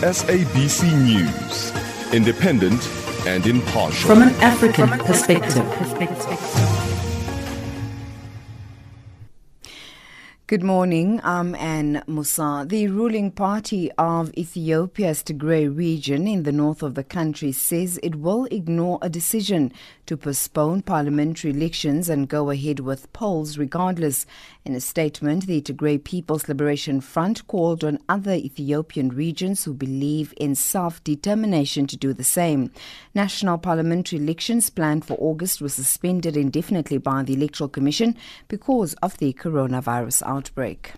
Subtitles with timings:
[0.02, 1.72] SABC News,
[2.12, 2.88] independent
[3.24, 4.08] and impartial.
[4.08, 5.64] From an African perspective.
[10.52, 11.19] Good morning.
[11.24, 12.66] I'm Anne Musa.
[12.69, 18.16] The ruling party of Ethiopia's Tigray region in the north of the country says it
[18.16, 19.72] will ignore a decision
[20.04, 24.26] to postpone parliamentary elections and go ahead with polls regardless.
[24.64, 30.32] In a statement, the Tigray People's Liberation Front called on other Ethiopian regions who believe
[30.36, 32.70] in self determination to do the same.
[33.12, 39.19] National parliamentary elections planned for August were suspended indefinitely by the Electoral Commission because of
[39.19, 40.92] the coronavirus outbreak.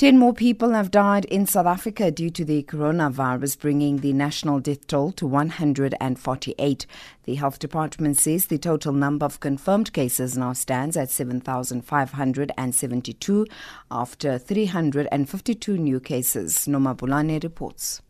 [0.00, 4.58] Ten more people have died in South Africa due to the coronavirus, bringing the national
[4.58, 6.86] death toll to 148.
[7.24, 13.46] The health department says the total number of confirmed cases now stands at 7,572
[13.90, 16.66] after 352 new cases.
[16.66, 18.00] Noma Bulane reports.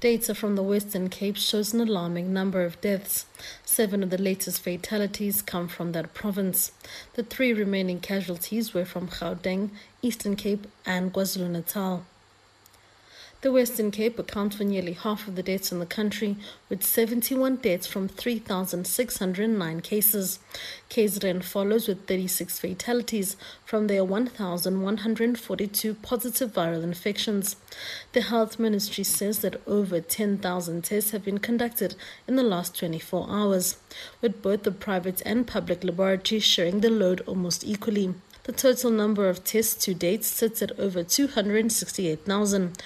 [0.00, 3.26] Data from the Western Cape shows an alarming number of deaths.
[3.64, 6.70] Seven of the latest fatalities come from that province.
[7.14, 12.04] The three remaining casualties were from Gauteng, Eastern Cape, and KwaZulu Natal.
[13.40, 16.36] The Western Cape accounts for nearly half of the deaths in the country,
[16.68, 20.40] with 71 deaths from 3,609 cases.
[20.90, 27.54] KZN follows with 36 fatalities from their 1,142 positive viral infections.
[28.12, 31.94] The Health Ministry says that over 10,000 tests have been conducted
[32.26, 33.76] in the last 24 hours,
[34.20, 38.14] with both the private and public laboratories sharing the load almost equally.
[38.48, 42.82] The total number of tests to date sits at over 268,000.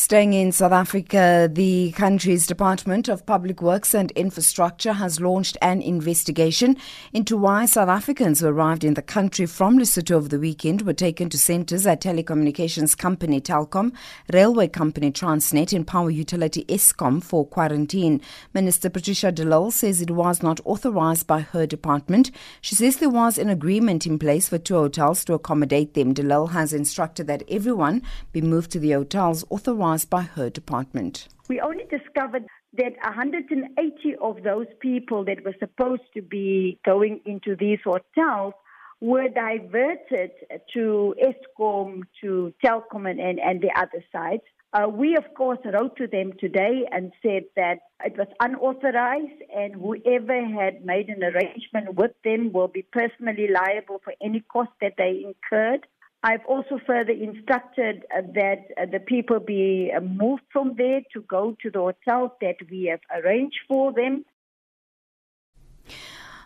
[0.00, 5.82] Staying in South Africa, the country's Department of Public Works and Infrastructure has launched an
[5.82, 6.76] investigation
[7.12, 10.92] into why South Africans who arrived in the country from Lesotho over the weekend were
[10.92, 13.92] taken to centres at telecommunications company Telkom,
[14.32, 18.20] railway company Transnet, and power utility Eskom for quarantine.
[18.54, 22.30] Minister Patricia de Lille says it was not authorised by her department.
[22.60, 26.14] She says there was an agreement in place for two hotels to accommodate them.
[26.14, 28.00] De Lille has instructed that everyone
[28.30, 31.28] be moved to the hotels authorised by her department.
[31.48, 32.44] We only discovered
[32.76, 38.54] that 180 of those people that were supposed to be going into these hotels
[39.00, 40.32] were diverted
[40.74, 44.44] to Eskom, to Telkom, and, and, and the other sites.
[44.74, 49.74] Uh, we, of course, wrote to them today and said that it was unauthorized and
[49.74, 54.92] whoever had made an arrangement with them will be personally liable for any cost that
[54.98, 55.86] they incurred.
[56.22, 61.20] I've also further instructed uh, that uh, the people be uh, moved from there to
[61.22, 64.24] go to the hotels that we have arranged for them.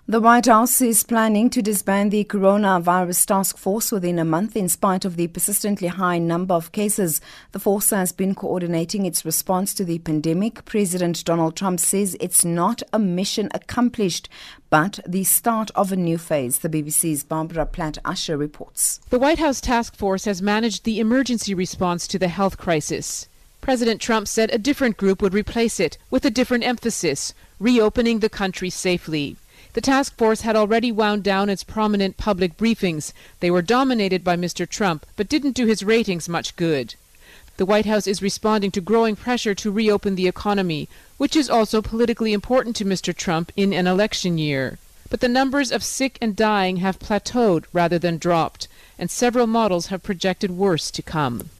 [0.08, 4.68] The White House is planning to disband the coronavirus task force within a month in
[4.68, 7.20] spite of the persistently high number of cases.
[7.52, 10.64] The force has been coordinating its response to the pandemic.
[10.64, 14.28] President Donald Trump says it's not a mission accomplished,
[14.70, 16.58] but the start of a new phase.
[16.58, 18.98] The BBC's Barbara Plett Usher reports.
[19.10, 23.28] The White House task force has managed the emergency response to the health crisis.
[23.60, 28.28] President Trump said a different group would replace it with a different emphasis, reopening the
[28.28, 29.36] country safely.
[29.74, 33.12] The task force had already wound down its prominent public briefings.
[33.40, 34.68] They were dominated by Mr.
[34.68, 36.94] Trump, but didn't do his ratings much good.
[37.56, 41.80] The White House is responding to growing pressure to reopen the economy, which is also
[41.80, 43.14] politically important to Mr.
[43.14, 44.78] Trump in an election year.
[45.12, 48.66] but the numbers of sick and dying have plateaued rather than dropped,
[48.98, 51.50] and several models have projected worse to come.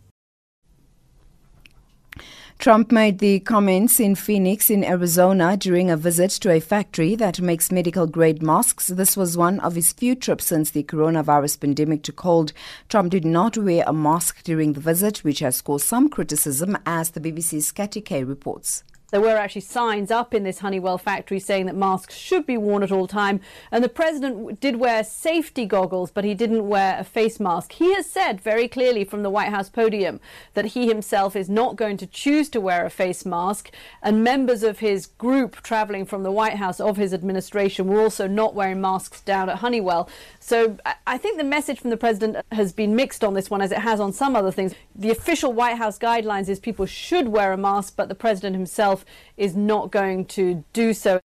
[2.63, 7.41] Trump made the comments in Phoenix, in Arizona, during a visit to a factory that
[7.41, 8.87] makes medical grade masks.
[8.87, 12.53] This was one of his few trips since the coronavirus pandemic took hold.
[12.89, 17.11] Trump did not wear a mask during the visit, which has caused some criticism, as
[17.11, 18.85] the BBC's Katty Kay reports.
[19.13, 22.83] There were actually signs up in this Honeywell factory saying that masks should be worn
[22.83, 23.41] at all time.
[23.71, 27.73] And the president did wear safety goggles, but he didn't wear a face mask.
[27.73, 30.19] He has said very clearly from the White House podium
[30.55, 33.71] that he himself is not going to choose to wear a face mask.
[34.03, 38.27] And members of his group traveling from the White House of his administration were also
[38.27, 40.09] not wearing masks down at Honeywell.
[40.41, 43.73] So I think the message from the president has been mixed on this one, as
[43.73, 44.75] it has on some other things.
[44.95, 49.02] The official White House guidelines is people should wear a mask, but the president himself
[49.37, 51.21] is not going to do so.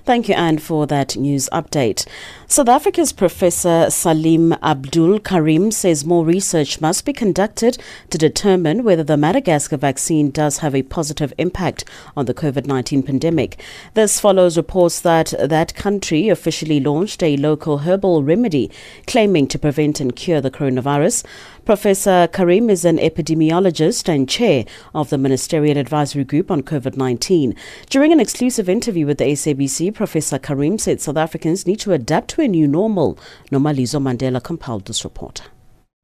[0.05, 2.07] Thank you, Anne, for that news update.
[2.55, 7.79] South Africa's Professor Salim Abdool Karim says more research must be conducted
[8.11, 11.85] to determine whether the Madagascar vaccine does have a positive impact
[12.17, 13.61] on the COVID 19 pandemic.
[13.95, 18.71] This follows reports that that country officially launched a local herbal remedy
[19.09, 21.25] claiming to prevent and cure the coronavirus.
[21.65, 24.65] Professor Karim is an epidemiologist and chair
[24.95, 27.57] of the Ministerial Advisory Group on COVID 19.
[27.91, 32.29] During an exclusive interview with the SABC, Professor Karim said South Africans need to adapt
[32.29, 33.19] to a new normal.
[33.51, 35.43] Nomalizo Mandela compiled this report.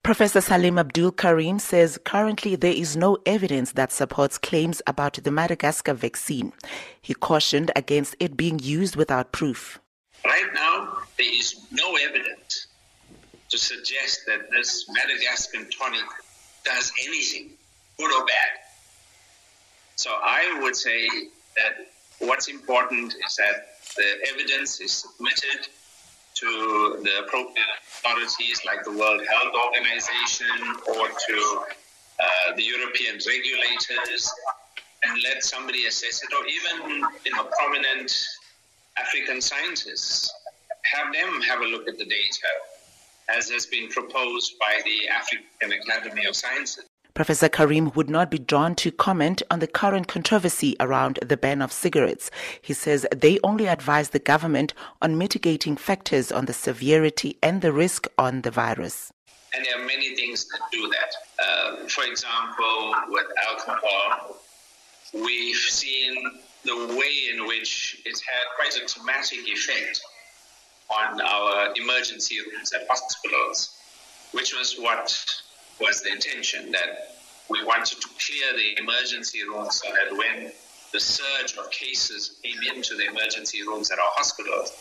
[0.03, 5.31] Professor Salim Abdool Karim says currently there is no evidence that supports claims about the
[5.31, 6.53] Madagascar vaccine.
[7.03, 9.79] He cautioned against it being used without proof.
[10.25, 12.67] Right now, there is no evidence
[13.51, 16.05] to suggest that this Madagascan tonic
[16.65, 17.51] does anything,
[17.99, 18.53] good or bad.
[19.97, 21.07] So I would say
[21.57, 21.87] that
[22.21, 25.69] what's important is that the evidence is submitted
[26.41, 30.47] to the appropriate authorities like the World Health Organization
[30.89, 31.63] or to
[32.19, 34.33] uh, the European regulators
[35.03, 38.13] and let somebody assess it, or even you know prominent
[38.99, 40.33] African scientists
[40.85, 42.49] have them have a look at the data,
[43.29, 46.90] as has been proposed by the African Academy of Sciences.
[47.21, 51.61] Professor Karim would not be drawn to comment on the current controversy around the ban
[51.61, 52.31] of cigarettes.
[52.63, 54.73] He says they only advise the government
[55.03, 59.13] on mitigating factors on the severity and the risk on the virus.
[59.55, 61.15] And there are many things that do that.
[61.45, 64.37] Uh, for example, with alcohol,
[65.13, 66.25] we've seen
[66.65, 70.01] the way in which it's had quite a dramatic effect
[70.89, 73.77] on our emergency rooms at hospitals,
[74.33, 75.15] which was what
[75.81, 77.17] was the intention that
[77.49, 80.53] we wanted to clear the emergency rooms so that when
[80.93, 84.73] the surge of cases came into the emergency rooms at our hospitals,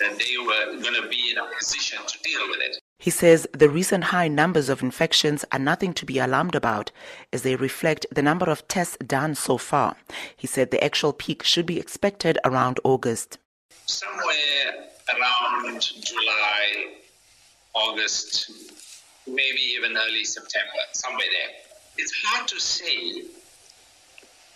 [0.00, 2.78] that they were going to be in a position to deal with it.
[2.98, 6.90] He says the recent high numbers of infections are nothing to be alarmed about
[7.32, 9.96] as they reflect the number of tests done so far.
[10.36, 13.38] He said the actual peak should be expected around August.
[13.86, 16.94] Somewhere around July,
[17.74, 18.50] August,
[19.26, 21.56] maybe even early September, somewhere there.
[21.96, 23.22] It's hard to say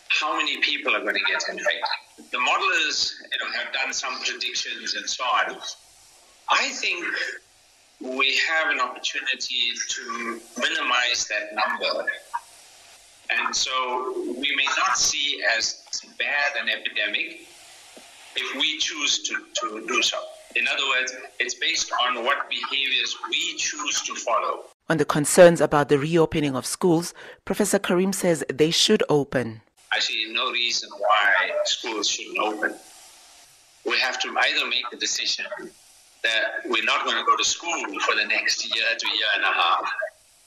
[0.08, 2.30] how many people are going to get infected.
[2.30, 5.56] The modelers you know, have done some predictions and so on.
[6.48, 7.04] I think
[8.00, 12.10] we have an opportunity to minimize that number.
[13.30, 15.84] And so we may not see as
[16.18, 17.46] bad an epidemic,
[18.36, 20.18] if we choose to, to do so.
[20.58, 24.64] In other words, it's based on what behaviors we choose to follow.
[24.88, 29.60] On the concerns about the reopening of schools, Professor Karim says they should open.
[29.92, 32.74] I see no reason why schools shouldn't open.
[33.86, 35.46] We have to either make the decision
[36.24, 39.44] that we're not going to go to school for the next year to year and
[39.44, 39.92] a half,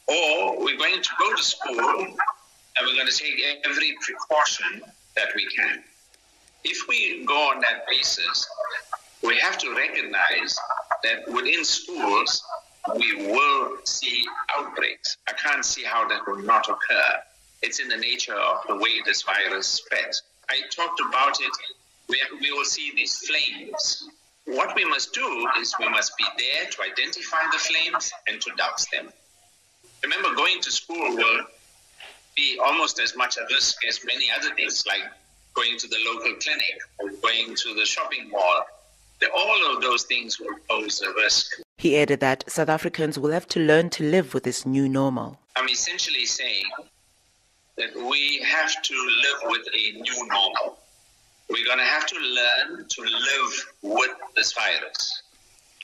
[0.07, 4.81] or we're going to go to school and we're going to take every precaution
[5.15, 5.81] that we can.
[6.65, 8.45] If we go on that basis,
[9.23, 10.57] we have to recognize
[11.03, 12.43] that within schools,
[12.95, 14.23] we will see
[14.57, 15.17] outbreaks.
[15.27, 17.21] I can't see how that will not occur.
[17.61, 20.23] It's in the nature of the way this virus spreads.
[20.49, 21.51] I talked about it.
[22.09, 24.09] We, we will see these flames.
[24.45, 28.51] What we must do is we must be there to identify the flames and to
[28.57, 29.09] douse them.
[30.03, 31.41] Remember, going to school will
[32.35, 35.03] be almost as much a risk as many other things, like
[35.53, 38.65] going to the local clinic or going to the shopping mall.
[39.29, 41.51] All of those things will pose a risk.
[41.77, 45.39] He added that South Africans will have to learn to live with this new normal.
[45.55, 46.65] I'm essentially saying
[47.77, 50.77] that we have to live with a new normal.
[51.49, 55.23] We're going to have to learn to live with this virus.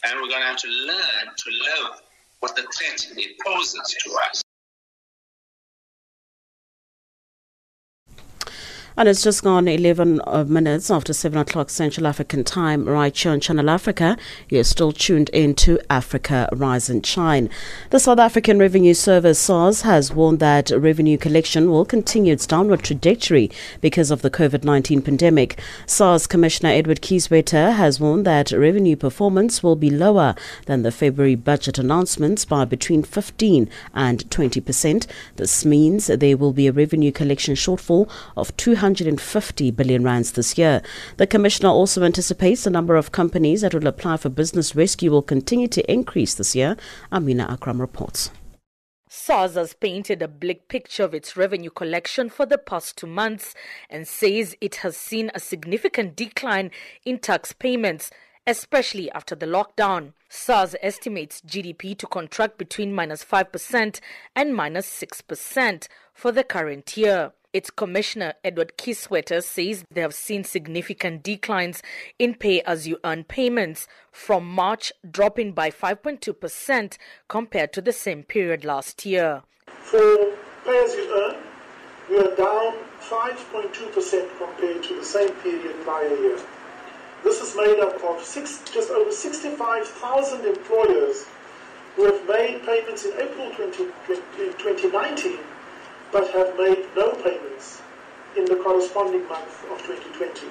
[0.04, 2.02] And we're going to have to learn to live
[2.42, 4.44] with the threat it poses to us.
[9.00, 13.32] And it's just gone 11 uh, minutes after 7 o'clock Central African time, right here
[13.32, 14.18] on Channel Africa.
[14.50, 17.48] You're still tuned in to Africa Rise and Shine.
[17.92, 22.82] The South African Revenue Service, SARS, has warned that revenue collection will continue its downward
[22.82, 23.52] trajectory
[23.82, 25.60] because of the COVID 19 pandemic.
[25.86, 30.34] SARS Commissioner Edward Kieswetter has warned that revenue performance will be lower
[30.66, 35.06] than the February budget announcements by between 15 and 20 percent.
[35.36, 40.58] This means there will be a revenue collection shortfall of 200 150 billion rands this
[40.58, 40.82] year.
[41.18, 45.22] The commissioner also anticipates the number of companies that will apply for business rescue will
[45.22, 46.78] continue to increase this year.
[47.12, 48.32] Amina Akram reports.
[49.10, 53.54] SARS has painted a bleak picture of its revenue collection for the past two months
[53.90, 56.72] and says it has seen a significant decline
[57.04, 58.10] in tax payments,
[58.46, 60.14] especially after the lockdown.
[60.30, 64.00] SARS estimates GDP to contract between minus 5%
[64.34, 67.34] and minus 6% for the current year.
[67.54, 71.82] Its commissioner, Edward Kieswetter, says they have seen significant declines
[72.20, 76.98] in pay as you earn payments from March, dropping by 5.2%
[77.30, 79.44] compared to the same period last year.
[79.68, 80.34] For
[80.66, 81.38] pay as you earn,
[82.10, 86.40] we are down 5.2% compared to the same period prior year.
[87.24, 91.26] This is made up of six, just over 65,000 employers
[91.96, 93.86] who have made payments in April 20,
[94.58, 95.40] 2019
[96.12, 97.82] but have made no payments
[98.36, 100.48] in the corresponding month of 2020,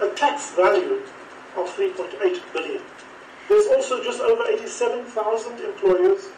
[0.00, 1.02] a tax value
[1.56, 2.82] of 3.8 billion.
[3.48, 6.28] There's also just over 87,000 employers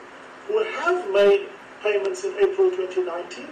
[0.47, 1.49] who have made
[1.83, 3.49] payments in April 2019,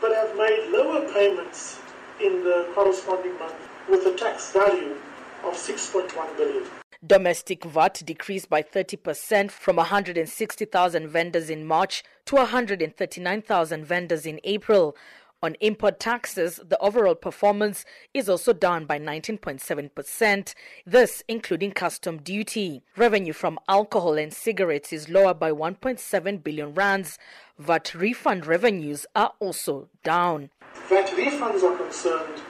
[0.00, 1.80] but have made lower payments
[2.20, 4.96] in the corresponding month with a tax value
[5.44, 6.64] of 6.1 billion.
[7.06, 14.96] Domestic VAT decreased by 30% from 160,000 vendors in March to 139,000 vendors in April.
[15.40, 22.82] On import taxes, the overall performance is also down by 19.7%, this including custom duty.
[22.96, 27.16] Revenue from alcohol and cigarettes is lower by 1.7 billion rands.
[27.60, 30.50] VAT refund revenues are also down.
[30.88, 32.42] VAT refunds are concerned,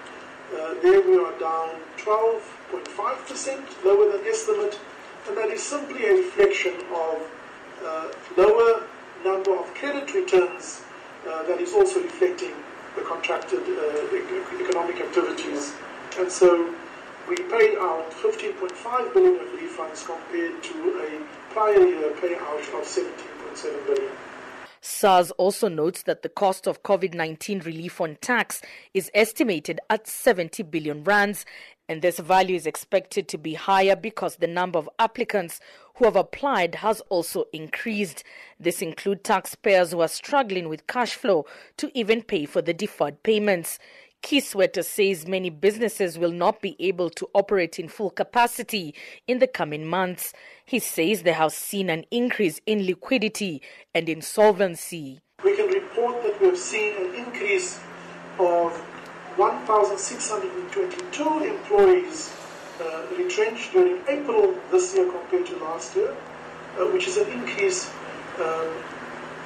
[0.54, 4.78] uh, there we are down 12 0.5% lower than estimate,
[5.26, 7.30] and that is simply a reflection of
[7.84, 8.82] uh, lower
[9.24, 10.82] number of credit returns
[11.26, 12.52] uh, that is also reflecting
[12.96, 15.72] the contracted uh, economic activities.
[16.18, 16.74] And so
[17.28, 23.86] we paid out 15.5 billion of refunds compared to a prior year payout of 17.7
[23.86, 24.12] billion.
[24.80, 28.62] SARS also notes that the cost of COVID 19 relief on tax
[28.94, 31.44] is estimated at 70 billion rands
[31.88, 35.60] and this value is expected to be higher because the number of applicants
[35.96, 38.22] who have applied has also increased.
[38.60, 41.46] This includes taxpayers who are struggling with cash flow
[41.78, 43.78] to even pay for the deferred payments.
[44.22, 48.94] Kieswetter says many businesses will not be able to operate in full capacity
[49.26, 50.32] in the coming months.
[50.64, 53.62] He says they have seen an increase in liquidity
[53.94, 55.20] and insolvency.
[55.44, 57.80] We can report that we have seen an increase
[58.40, 58.84] of
[59.38, 62.34] 1,622 employees
[62.80, 67.88] uh, retrenched during April this year compared to last year, uh, which is an increase
[68.40, 68.72] um,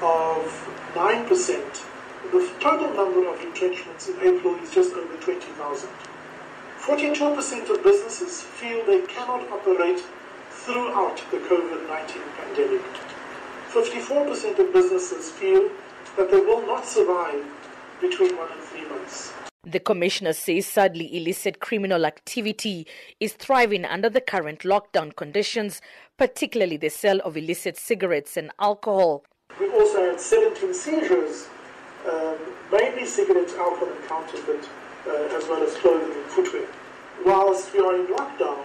[0.01, 0.49] of
[0.95, 1.85] 9%.
[2.33, 5.91] The total number of retrenchments in April is just over 20,000.
[6.81, 10.01] 42% of businesses feel they cannot operate
[10.51, 12.81] throughout the COVID 19 pandemic.
[13.71, 15.69] 54% of businesses feel
[16.17, 17.45] that they will not survive
[18.01, 19.22] between one and three months.
[19.73, 22.87] The commissioner says sadly illicit criminal activity
[23.21, 25.81] is thriving under the current lockdown conditions,
[26.19, 29.25] particularly the sale of illicit cigarettes and alcohol.
[29.59, 31.49] We also had 17 seizures,
[32.07, 32.37] um,
[32.71, 34.69] mainly cigarettes, alcohol, and counterfeit,
[35.07, 36.69] uh, as well as clothing and footwear.
[37.25, 38.65] Whilst we are in lockdown,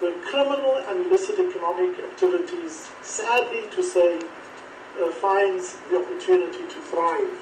[0.00, 4.18] the criminal and illicit economic activities, sadly to say,
[4.98, 7.36] uh, finds the opportunity to thrive.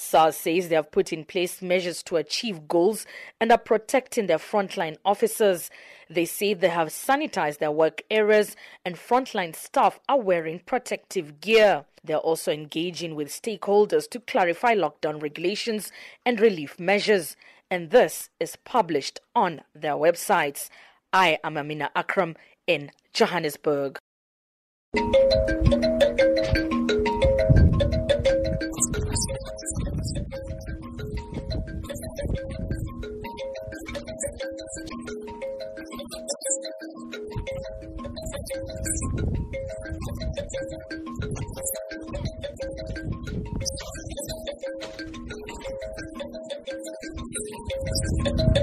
[0.00, 3.04] SARS says they have put in place measures to achieve goals
[3.38, 5.70] and are protecting their frontline officers.
[6.08, 11.84] They say they have sanitized their work areas and frontline staff are wearing protective gear.
[12.02, 15.92] They are also engaging with stakeholders to clarify lockdown regulations
[16.24, 17.36] and relief measures.
[17.70, 20.70] And this is published on their websites.
[21.12, 23.98] I am Amina Akram in Johannesburg.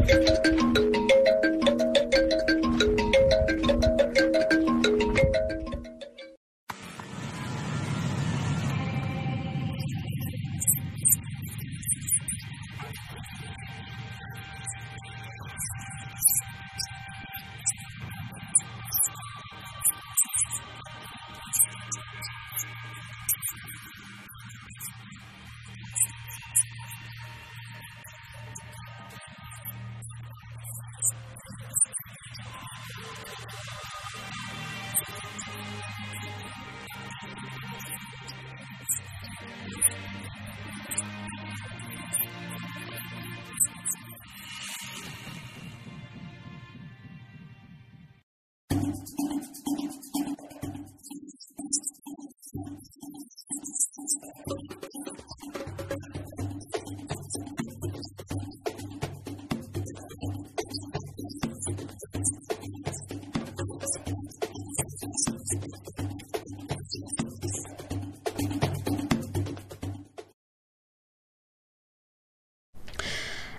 [0.10, 0.57] Thank you.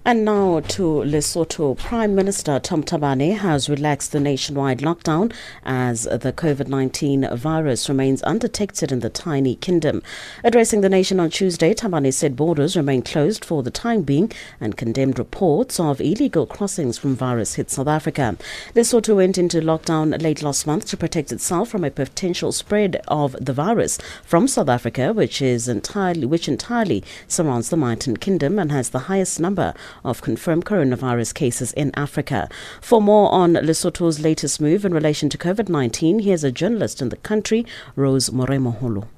[0.09, 1.77] And now to Lesotho.
[1.77, 5.35] Prime Minister Tom Thabane has relaxed the nationwide lockdown
[5.67, 10.03] as the COVID 19 virus remains undetected in the tiny kingdom.
[10.43, 14.79] Addressing the nation on Tuesday, Thabane said borders remain closed for the time being and
[14.79, 18.39] condemned reports of illegal crossings from virus hit South Africa.
[18.75, 23.37] Lesotho went into lockdown late last month to protect itself from a potential spread of
[23.39, 28.73] the virus from South Africa, which is entirely which entirely surrounds the mountain Kingdom and
[28.73, 32.49] has the highest number of confirmed coronavirus cases in Africa.
[32.81, 37.09] For more on Lesotho's latest move in relation to COVID 19, here's a journalist in
[37.09, 39.09] the country, Rose Moremoholo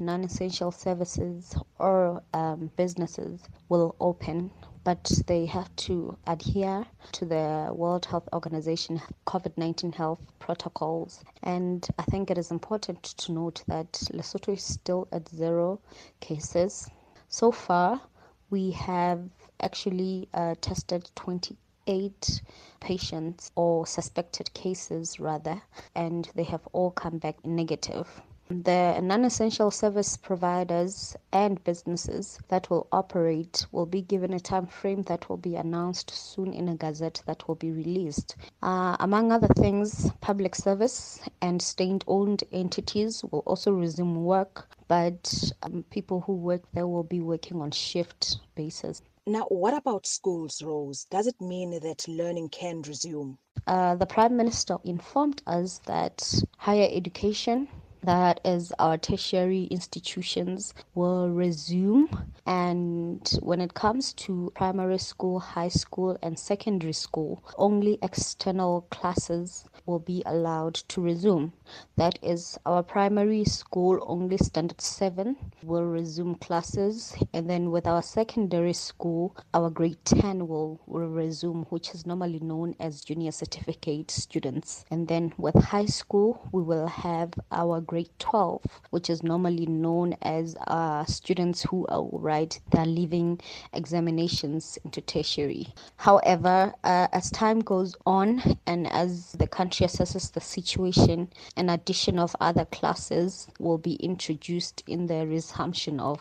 [0.00, 4.50] non essential services or um, businesses will open,
[4.82, 11.22] but they have to adhere to the World Health Organization COVID 19 health protocols.
[11.42, 15.80] And I think it is important to note that Lesotho is still at zero
[16.20, 16.88] cases.
[17.28, 18.00] So far,
[18.48, 19.20] we have
[19.60, 22.42] actually uh, tested 28
[22.80, 25.62] patients or suspected cases rather,
[25.94, 28.22] and they have all come back negative.
[28.52, 34.66] The non essential service providers and businesses that will operate will be given a time
[34.66, 38.34] frame that will be announced soon in a gazette that will be released.
[38.60, 45.52] Uh, among other things, public service and state owned entities will also resume work, but
[45.62, 49.00] um, people who work there will be working on shift basis.
[49.26, 51.04] Now, what about schools, Rose?
[51.10, 53.38] Does it mean that learning can resume?
[53.66, 57.68] Uh, the Prime Minister informed us that higher education
[58.02, 62.08] that is our tertiary institutions will resume.
[62.46, 69.64] And when it comes to primary school high school and secondary school only external classes
[69.86, 71.52] will be allowed to resume.
[71.96, 77.14] That is our primary school only standard 7 will resume classes.
[77.34, 82.40] And then with our secondary school our grade 10 will, will resume which is normally
[82.40, 84.84] known as junior certificate students.
[84.90, 90.14] And then with high school we will have our grade 12, which is normally known
[90.22, 93.40] as uh, students who uh, write their leaving
[93.72, 95.66] examinations into tertiary.
[95.96, 102.20] However, uh, as time goes on and as the country assesses the situation, an addition
[102.20, 106.20] of other classes will be introduced in the resumption of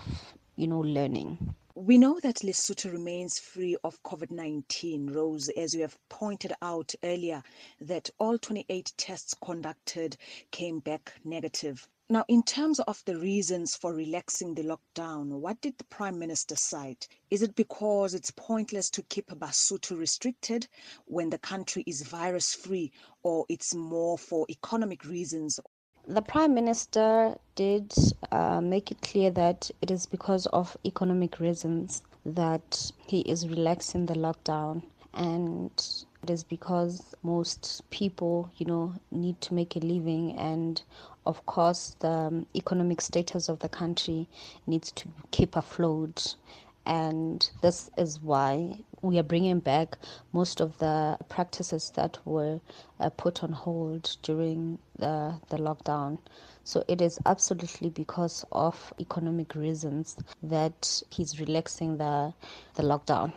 [0.56, 1.54] you know learning.
[1.82, 6.94] We know that Lesotho remains free of COVID 19, Rose, as you have pointed out
[7.04, 7.42] earlier,
[7.80, 10.18] that all 28 tests conducted
[10.52, 11.88] came back negative.
[12.10, 16.58] Now, in terms of the reasons for relaxing the lockdown, what did the Prime Minister
[16.58, 17.08] cite?
[17.30, 20.68] Is it because it's pointless to keep Basotho restricted
[21.06, 22.92] when the country is virus free,
[23.24, 25.62] or it's more for economic reasons?
[26.12, 27.94] The Prime Minister did
[28.32, 34.08] uh, make it clear that it is because of economic reasons that he is relaxing
[34.08, 34.82] the lockdown.
[35.14, 35.70] And
[36.24, 40.36] it is because most people you know need to make a living.
[40.36, 40.82] And
[41.28, 44.28] of course the um, economic status of the country
[44.66, 46.38] needs to keep afloat.
[46.88, 49.98] And this is why we are bringing back
[50.34, 52.60] most of the practices that were
[53.00, 56.20] uh, put on hold during the, the lockdown.
[56.64, 62.34] So it is absolutely because of economic reasons that he's relaxing the,
[62.76, 63.34] the lockdown.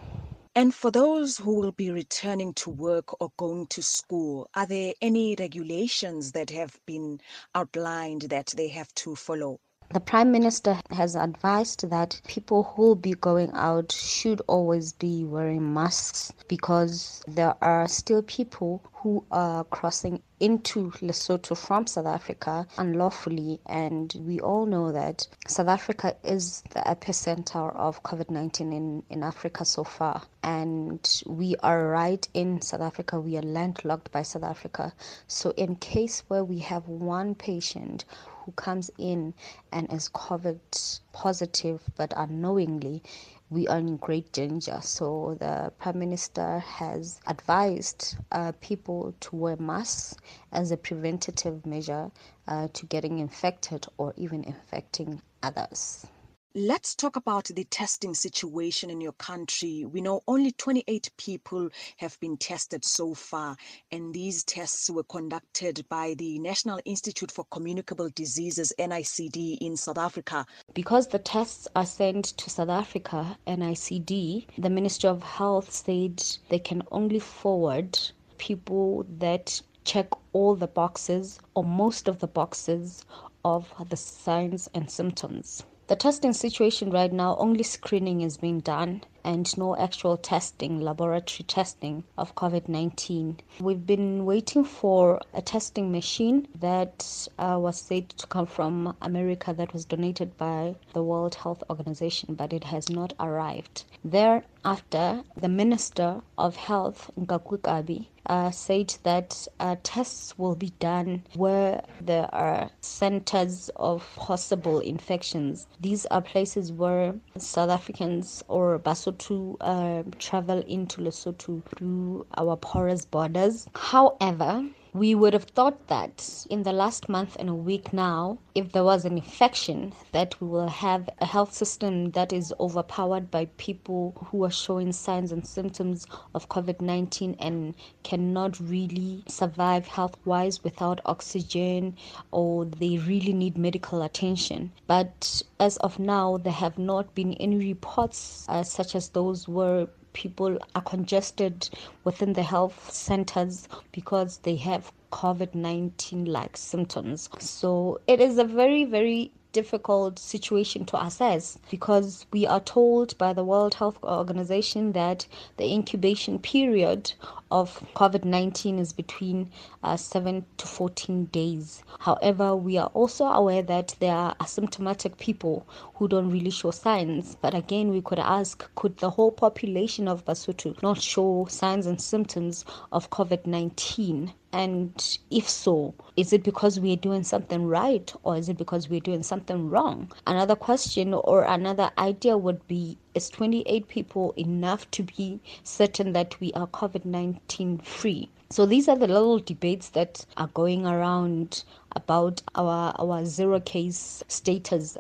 [0.55, 4.93] And for those who will be returning to work or going to school, are there
[5.01, 7.21] any regulations that have been
[7.55, 9.61] outlined that they have to follow?
[9.93, 15.23] The Prime Minister has advised that people who will be going out should always be
[15.23, 22.67] wearing masks because there are still people who are crossing into Lesotho from South Africa
[22.79, 23.61] unlawfully.
[23.67, 29.23] And we all know that South Africa is the epicenter of COVID 19 in, in
[29.23, 30.23] Africa so far.
[30.43, 34.95] And we are right in South Africa, we are landlocked by South Africa.
[35.27, 38.07] So, in case where we have one patient
[38.45, 39.35] who comes in
[39.73, 43.03] and is COVID positive but unknowingly,
[43.51, 44.79] we are in great danger.
[44.81, 50.17] So the Prime Minister has advised uh, people to wear masks
[50.53, 52.11] as a preventative measure
[52.49, 56.07] uh, to getting infected or even infecting others.
[56.55, 59.87] Let's talk about the testing situation in your country.
[59.87, 63.57] We know only 28 people have been tested so far,
[63.91, 69.97] and these tests were conducted by the National Institute for Communicable Diseases, NICD, in South
[69.97, 70.45] Africa.
[70.75, 76.59] Because the tests are sent to South Africa, NICD, the Ministry of Health said they
[76.59, 77.99] can only forward
[78.37, 83.07] people that check all the boxes or most of the boxes
[83.43, 85.65] of the signs and symptoms.
[85.89, 91.45] The testing situation right now, only screening is being done and no actual testing, laboratory
[91.45, 93.39] testing of COVID 19.
[93.61, 99.53] We've been waiting for a testing machine that uh, was said to come from America
[99.53, 103.85] that was donated by the World Health Organization, but it has not arrived.
[104.05, 111.85] Thereafter, the Minister of Health, Kabi, uh, said that uh, tests will be done where
[112.01, 115.67] there are centers of possible infections.
[115.81, 119.12] These are places where South Africans or Basotho
[119.61, 123.69] uh, travel into Lesotho through our porous borders.
[123.75, 124.65] However,
[124.95, 128.85] we would have thought that in the last month and a week now, if there
[128.85, 134.13] was an infection, that we will have a health system that is overpowered by people
[134.27, 140.63] who are showing signs and symptoms of COVID 19 and cannot really survive health wise
[140.63, 141.97] without oxygen
[142.31, 144.73] or they really need medical attention.
[144.87, 149.89] But as of now, there have not been any reports uh, such as those where
[150.13, 151.69] people are congested
[152.05, 157.29] within the health centers because they have COVID 19 like symptoms.
[157.39, 163.33] So it is a very, very difficult situation to assess because we are told by
[163.33, 165.27] the World Health Organization that
[165.59, 167.13] the incubation period
[167.51, 169.51] of COVID 19 is between
[169.83, 171.83] uh, 7 to 14 days.
[171.99, 177.37] However, we are also aware that there are asymptomatic people who don't really show signs.
[177.41, 182.01] But again, we could ask could the whole population of Basotho not show signs and
[182.01, 184.33] symptoms of COVID 19?
[184.53, 189.01] And if so, is it because we're doing something right or is it because we're
[189.01, 190.13] doing something wrong?
[190.27, 196.39] Another question or another idea would be is 28 people enough to be certain that
[196.39, 198.29] we are COVID 19 free?
[198.51, 201.65] So these are the little debates that are going around
[201.97, 204.99] about our, our zero case status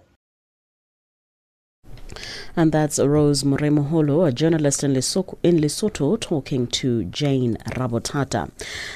[2.55, 8.51] And that's Rose Moremoholo, a journalist in Lesotho, in Lesotho, talking to Jane Rabotata.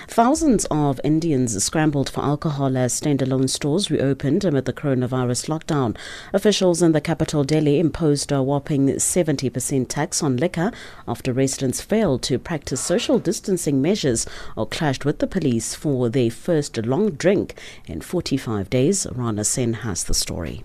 [0.09, 5.97] Thousands of Indians scrambled for alcohol as standalone stores reopened amid the coronavirus lockdown.
[6.35, 10.71] Officials in the capital Delhi imposed a whopping 70% tax on liquor
[11.09, 16.31] after residents failed to practice social distancing measures or clashed with the police for their
[16.31, 19.07] first long drink in 45 days.
[19.13, 20.63] Rana Sen has the story.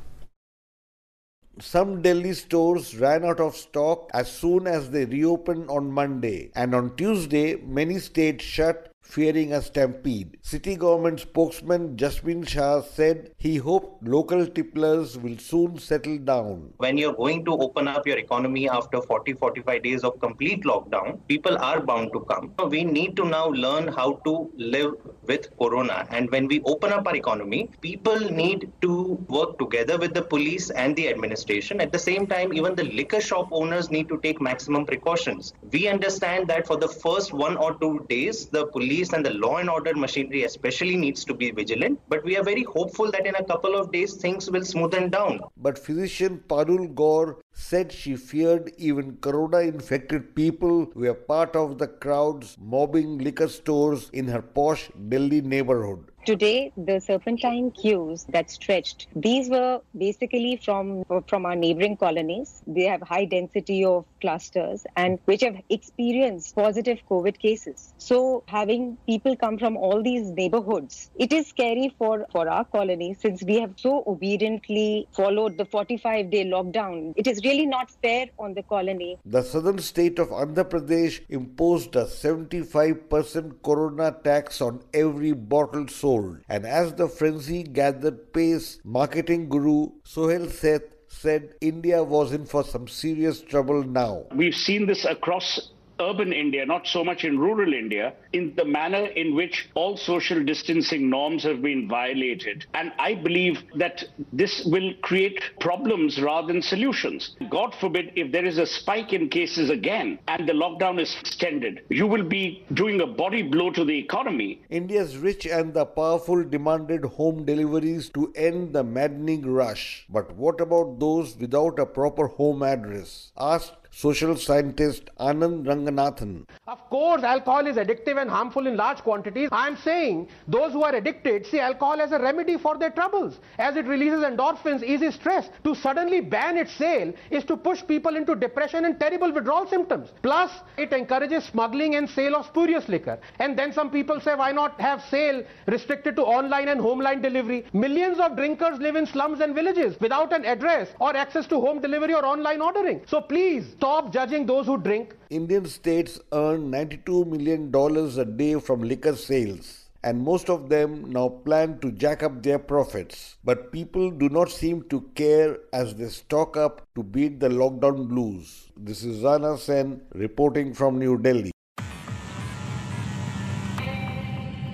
[1.62, 6.74] Some Delhi stores ran out of stock as soon as they reopened on Monday, and
[6.74, 10.38] on Tuesday, many stayed shut fearing a stampede.
[10.42, 16.74] City government spokesman Jasmine Shah said he hoped local tipplers will soon settle down.
[16.78, 21.20] When you're going to open up your economy after 40 45 days of complete lockdown,
[21.28, 22.54] people are bound to come.
[22.70, 26.08] We need to now learn how to live with corona.
[26.10, 28.94] And when we open up our economy, people need to
[29.28, 31.82] work together with the police and the administration.
[31.82, 35.54] At the same time, even the liquor shop owners need to take maximum precautions.
[35.72, 39.34] We understand that for the first one or two days, the police police and the
[39.44, 41.98] law and order machinery especially needs to be vigilant.
[42.10, 45.40] But we are very hopeful that in a couple of days things will smoothen down.
[45.56, 51.88] But physician Parul Gore said she feared even corona infected people were part of the
[51.88, 56.12] crowds mobbing liquor stores in her posh Delhi neighborhood.
[56.24, 62.62] Today, the serpentine queues that stretched, these were basically from, from our neighboring colonies.
[62.68, 67.94] They have high density of clusters and which have experienced positive COVID cases.
[67.98, 73.16] So having people come from all these neighborhoods, it is scary for, for our colony
[73.20, 77.14] since we have so obediently followed the 45 day lockdown.
[77.16, 79.18] It is really not fair on the colony.
[79.26, 86.38] The southern state of Andhra Pradesh imposed a 75% corona tax on every bottle sold.
[86.48, 92.64] And as the frenzy gathered pace, marketing guru Suhel Seth said India was in for
[92.64, 94.26] some serious trouble now.
[94.34, 99.06] We've seen this across urban India, not so much in rural India, in the manner
[99.06, 102.66] in which all social distancing norms have been violated.
[102.74, 107.36] And I believe that this will create problems rather than solutions.
[107.50, 111.82] God forbid, if there is a spike in cases again and the lockdown is extended,
[111.90, 114.62] you will be doing a body blow to the economy.
[114.70, 120.06] India's rich and the powerful demanded home deliveries to end the maddening rush.
[120.10, 123.32] But what about those without a proper home address?
[123.38, 126.46] Asked social scientist Anand Ranganathan.
[126.68, 129.50] Of course, alcohol is addictive and harmful in large quantities.
[129.52, 133.40] I am saying those who are addicted see alcohol as a remedy for their troubles,
[133.60, 135.50] as it releases endorphins, eases stress.
[135.66, 140.10] To suddenly ban its sale is to push people into depression and terrible withdrawal symptoms.
[140.22, 143.20] Plus, it encourages smuggling and sale of spurious liquor.
[143.40, 147.22] And then some people say, why not have sale restricted to online and home line
[147.22, 147.66] delivery?
[147.74, 151.82] Millions of drinkers live in slums and villages without an address or access to home
[151.82, 153.02] delivery or online ordering.
[153.06, 155.16] So please, stop judging those who drink.
[155.32, 157.74] Indian states earn $92 million
[158.20, 162.60] a day from liquor sales, and most of them now plan to jack up their
[162.60, 163.38] profits.
[163.44, 168.08] But people do not seem to care as they stock up to beat the lockdown
[168.08, 168.70] blues.
[168.78, 171.52] This is Rana Sen reporting from New Delhi.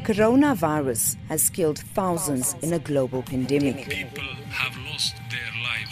[0.04, 3.88] Coronavirus has killed thousands in a global pandemic.
[3.88, 5.27] People have lost their lives.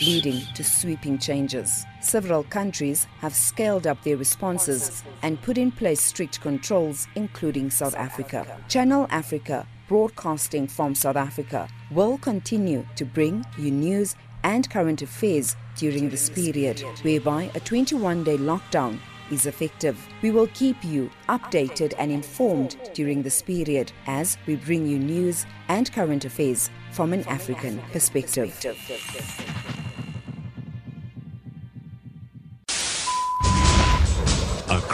[0.02, 1.86] Leading to sweeping changes.
[2.02, 7.96] Several countries have scaled up their responses and put in place strict controls, including South
[7.96, 8.46] Africa.
[8.68, 15.56] Channel Africa, broadcasting from South Africa, will continue to bring you news and current affairs
[15.78, 19.00] during this period, whereby a 21 day lockdown
[19.32, 19.98] is effective.
[20.22, 25.46] We will keep you updated and informed during this period as we bring you news
[25.70, 28.54] and current affairs from an African perspective.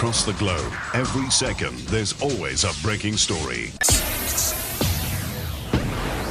[0.02, 3.68] Across the globe, every second, there's always a breaking story.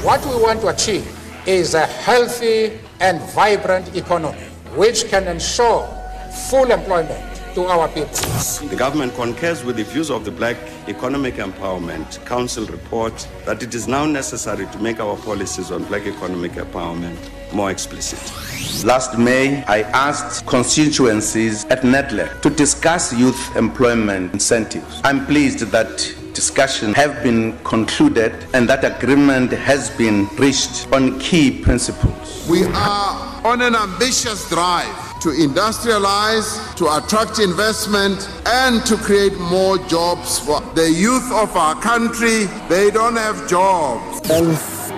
[0.03, 1.07] What we want to achieve
[1.47, 4.41] is a healthy and vibrant economy
[4.75, 5.87] which can ensure
[6.51, 8.11] full employment to our people.
[8.69, 10.57] The government concurs with the views of the Black
[10.89, 16.09] Economic Empowerment Council report that it is now necessary to make our policies on black
[16.09, 17.19] economic empowerment
[17.53, 18.21] more explicit.
[18.85, 25.01] Last May, I asked constituencies at NEDLAC to discuss youth employment incentives.
[25.05, 31.51] I'm pleased that discussions have been concluded and that agreement has been reached on key
[31.51, 32.47] principles.
[32.49, 39.77] We are on an ambitious drive to industrialize, to attract investment, and to create more
[39.87, 42.47] jobs for the youth of our country.
[42.69, 44.21] They don't have jobs.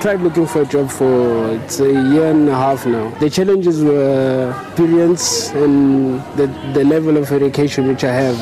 [0.02, 3.08] Tried looking for a job for it's a year and a half now.
[3.20, 8.36] The challenges were experience and the, the level of education which I have.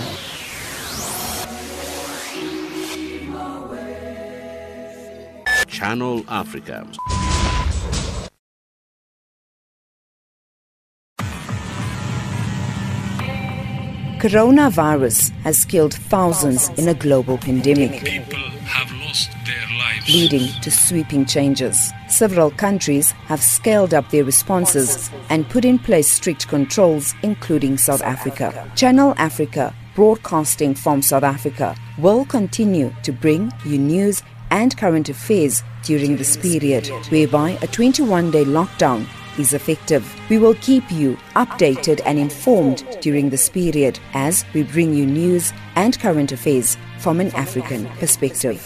[5.68, 6.86] Channel Africa.
[14.18, 18.59] Coronavirus has killed thousands in a global pandemic, People have
[19.10, 20.08] lost their lives.
[20.08, 21.92] leading to sweeping changes.
[22.08, 28.02] Several countries have scaled up their responses and put in place strict controls, including South
[28.02, 28.70] Africa.
[28.76, 35.64] Channel Africa, broadcasting from South Africa, will continue to bring you news and current affairs
[35.82, 39.06] during this period, whereby a 21 day lockdown
[39.38, 40.04] is effective.
[40.28, 45.52] We will keep you updated and informed during this period as we bring you news
[45.76, 48.60] and current affairs from an African perspective.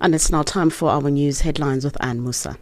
[0.00, 2.56] And it's now time for our news headlines with Anne Musa.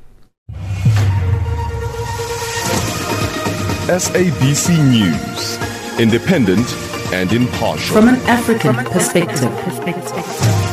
[3.87, 5.59] SABC News.
[6.01, 6.67] Independent
[7.13, 7.95] and impartial.
[7.95, 10.63] From an African perspective.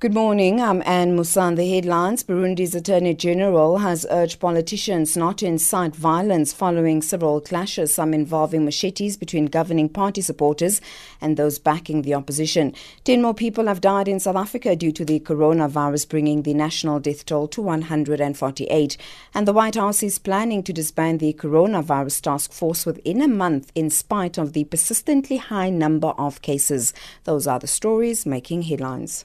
[0.00, 0.60] Good morning.
[0.60, 1.56] I'm Anne Musan.
[1.56, 7.94] The headlines Burundi's Attorney General has urged politicians not to incite violence following several clashes,
[7.94, 10.80] some involving machetes between governing party supporters
[11.20, 12.76] and those backing the opposition.
[13.02, 17.00] Ten more people have died in South Africa due to the coronavirus, bringing the national
[17.00, 18.96] death toll to 148.
[19.34, 23.72] And the White House is planning to disband the coronavirus task force within a month
[23.74, 26.94] in spite of the persistently high number of cases.
[27.24, 29.24] Those are the stories making headlines.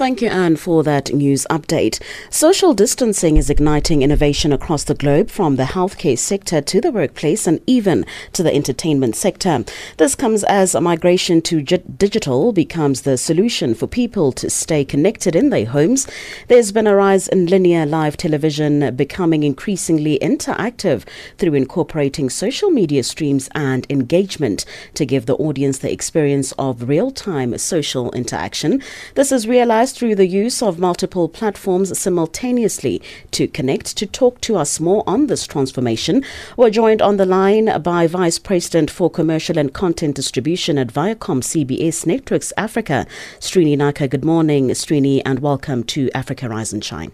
[0.00, 2.00] Thank you, Anne, for that news update.
[2.30, 7.46] Social distancing is igniting innovation across the globe, from the healthcare sector to the workplace
[7.46, 9.62] and even to the entertainment sector.
[9.98, 14.86] This comes as a migration to gi- digital becomes the solution for people to stay
[14.86, 16.08] connected in their homes.
[16.48, 21.04] There's been a rise in linear live television becoming increasingly interactive
[21.36, 27.10] through incorporating social media streams and engagement to give the audience the experience of real
[27.10, 28.82] time social interaction.
[29.14, 33.96] This is realized through the use of multiple platforms simultaneously to connect.
[33.96, 36.24] To talk to us more on this transformation,
[36.56, 41.42] we're joined on the line by Vice President for Commercial and Content Distribution at Viacom
[41.42, 43.06] CBS Networks Africa,
[43.38, 44.08] Srini Naka.
[44.08, 47.12] Good morning, Srini, and welcome to Africa Rise and Shine.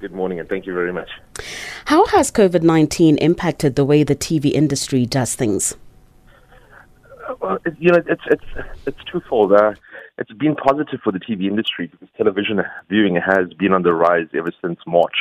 [0.00, 1.10] Good morning, and thank you very much.
[1.86, 5.76] How has COVID 19 impacted the way the TV industry does things?
[7.40, 9.52] Well, you know, it's it's it's twofold.
[9.52, 9.74] Uh,
[10.18, 14.26] it's been positive for the TV industry because television viewing has been on the rise
[14.34, 15.16] ever since March.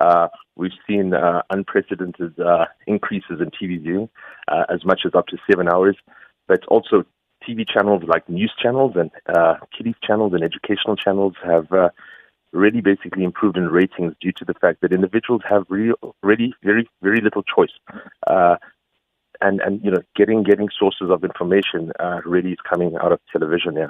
[0.00, 4.08] Uh, we've seen uh, unprecedented uh, increases in TV viewing,
[4.48, 5.96] uh, as much as up to seven hours,
[6.46, 7.04] but also
[7.48, 11.88] TV channels like news channels and uh, kiddies channels and educational channels have uh,
[12.52, 16.88] really basically improved in ratings due to the fact that individuals have really, really very,
[17.02, 17.72] very little choice.
[18.26, 18.56] Uh,
[19.40, 21.92] and, and you know, getting getting sources of information
[22.24, 23.74] really is coming out of television.
[23.74, 23.88] Yeah.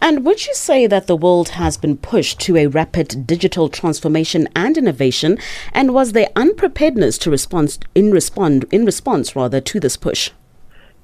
[0.00, 4.48] And would you say that the world has been pushed to a rapid digital transformation
[4.54, 5.38] and innovation?
[5.72, 10.30] And was there unpreparedness to respond in respond in response rather to this push?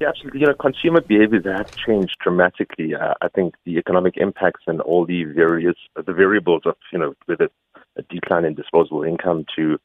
[0.01, 0.41] Yeah, absolutely.
[0.41, 2.95] You know, consumer behaviors have changed dramatically.
[2.95, 7.15] Uh, I think the economic impacts and all the various the variables of you know
[7.27, 7.49] whether
[7.97, 9.79] a decline in disposable income to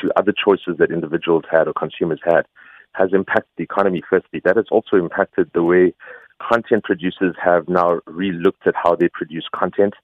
[0.00, 2.46] to other choices that individuals had or consumers had
[2.92, 4.02] has impacted the economy.
[4.08, 5.92] Firstly, that has also impacted the way
[6.40, 9.94] content producers have now re-looked at how they produce content,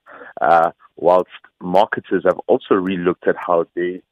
[0.41, 4.03] uh, whilst marketers have also re-looked at how they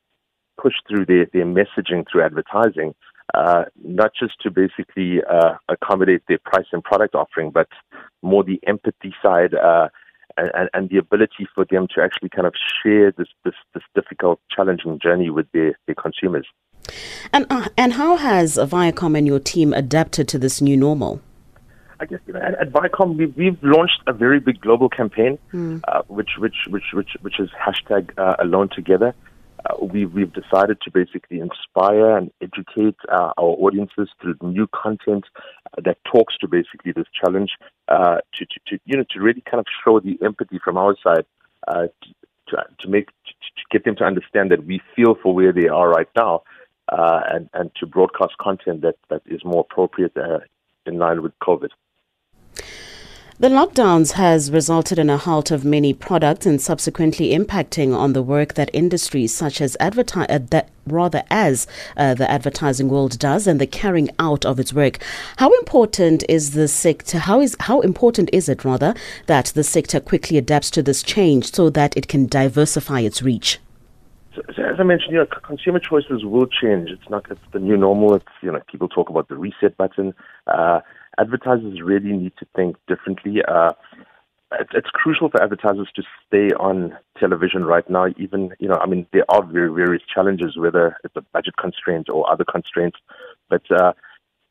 [0.61, 2.95] push through their, their messaging through advertising,
[3.35, 7.69] uh, not just to basically uh, accommodate their price and product offering, but
[8.23, 9.89] more the empathy side uh,
[10.37, 14.41] and, and the ability for them to actually kind of share this, this, this difficult,
[14.55, 16.47] challenging journey with their, their consumers.
[17.33, 21.21] And, uh, and how has Viacom and your team adapted to this new normal?
[22.03, 25.39] I guess you know, at, at Viacom we've, we've launched a very big global campaign,
[25.53, 25.81] mm.
[25.87, 29.15] uh, which which which which which is hashtag uh, Alone Together.
[29.65, 35.27] Uh, we've we've decided to basically inspire and educate uh, our audiences through new content
[35.37, 37.53] uh, that talks to basically this challenge.
[37.87, 40.97] Uh, to, to, to you know to really kind of show the empathy from our
[41.05, 41.25] side
[41.69, 41.89] to,
[42.49, 45.69] to to make to, to get them to understand that we feel for where they
[45.69, 46.43] are right now.
[46.91, 50.17] and, and to broadcast content that, that is more appropriate
[50.87, 51.71] in line with COVID.
[53.39, 58.23] The lockdowns has resulted in a halt of many products and subsequently impacting on the
[58.23, 61.67] work that industries such as uh, that rather as
[61.97, 65.03] uh, the advertising world does and the carrying out of its work.
[65.39, 67.21] How important is the sector?
[67.21, 68.95] How is how important is it rather
[69.27, 73.59] that the sector quickly adapts to this change so that it can diversify its reach?
[74.35, 76.91] So, so as I mentioned, you know, consumer choices will change.
[76.91, 78.15] It's not it's the new normal.
[78.15, 80.15] It's you know people talk about the reset button.
[80.47, 80.81] Uh,
[81.23, 83.37] advertisers really need to think differently.
[83.47, 83.73] Uh,
[84.75, 86.77] it's crucial for advertisers to stay on
[87.19, 88.07] television right now.
[88.19, 92.09] Even you know, I mean, there are very various challenges, whether it's a budget constraint
[92.11, 92.99] or other constraints.
[93.49, 93.93] But uh,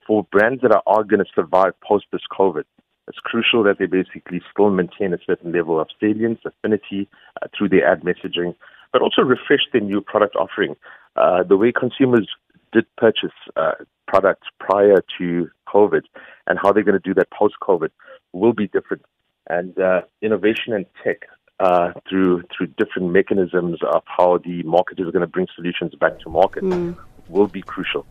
[0.07, 2.63] for brands that are, are going to survive post this COVID,
[3.07, 7.07] it's crucial that they basically still maintain a certain level of salience, affinity
[7.41, 8.55] uh, through their ad messaging,
[8.91, 10.76] but also refresh their new product offering.
[11.15, 12.28] Uh, the way consumers
[12.72, 13.74] did purchase uh,
[14.07, 16.01] products prior to COVID
[16.47, 17.89] and how they're going to do that post COVID
[18.34, 19.03] will be different.
[19.49, 21.28] And uh, innovation and tech
[21.59, 26.19] uh, through through different mechanisms of how the market is going to bring solutions back
[26.19, 26.97] to market mm.
[27.30, 28.05] will be crucial.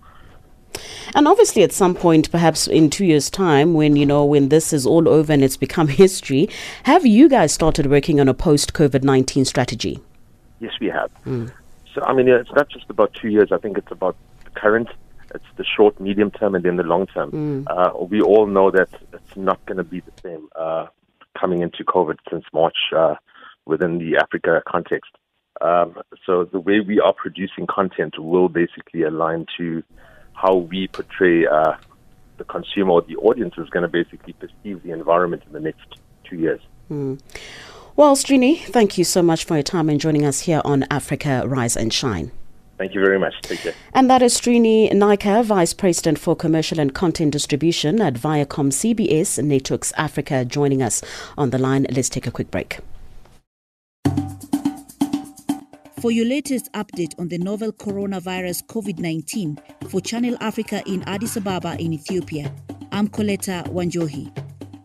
[1.15, 4.73] And obviously, at some point, perhaps in two years' time, when you know when this
[4.73, 6.49] is all over and it's become history,
[6.85, 10.01] have you guys started working on a post COVID nineteen strategy?
[10.61, 11.11] Yes, we have.
[11.25, 11.51] Mm.
[11.95, 13.51] So I mean, it's not just about two years.
[13.51, 14.17] I think it's about
[14.61, 14.89] current
[15.35, 17.31] it's the short, medium term, and then the long term.
[17.31, 17.65] Mm.
[17.69, 20.87] Uh, we all know that it's not going to be the same uh,
[21.39, 23.15] coming into COVID since March uh,
[23.67, 25.13] within the Africa context.
[25.61, 29.83] Um, so the way we are producing content will basically align to
[30.33, 31.75] how we portray uh,
[32.39, 35.99] the consumer or the audience is going to basically perceive the environment in the next
[36.25, 36.61] two years.
[36.91, 37.21] Mm.
[37.95, 41.43] Well, Srini, thank you so much for your time and joining us here on Africa
[41.47, 42.33] Rise and Shine.
[42.81, 43.35] Thank you very much.
[43.43, 43.75] Take care.
[43.93, 49.45] And that is Srini Naika, Vice President for Commercial and Content Distribution at Viacom CBS
[49.45, 51.03] Networks Africa, joining us
[51.37, 51.87] on the line.
[51.91, 52.79] Let's take a quick break.
[56.01, 59.59] For your latest update on the novel coronavirus COVID 19
[59.91, 62.51] for Channel Africa in Addis Ababa in Ethiopia,
[62.93, 64.33] I'm Coletta Wanjohi.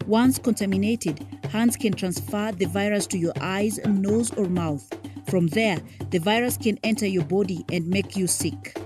[0.06, 4.86] Once contaminated, hands can transfer the virus to your eyes, nose, or mouth.
[5.28, 5.80] From there,
[6.11, 8.78] the virus can enter your body and make you sick.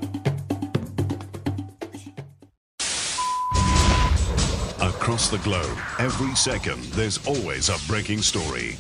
[4.82, 8.78] Across the globe, every second, there's always a breaking story.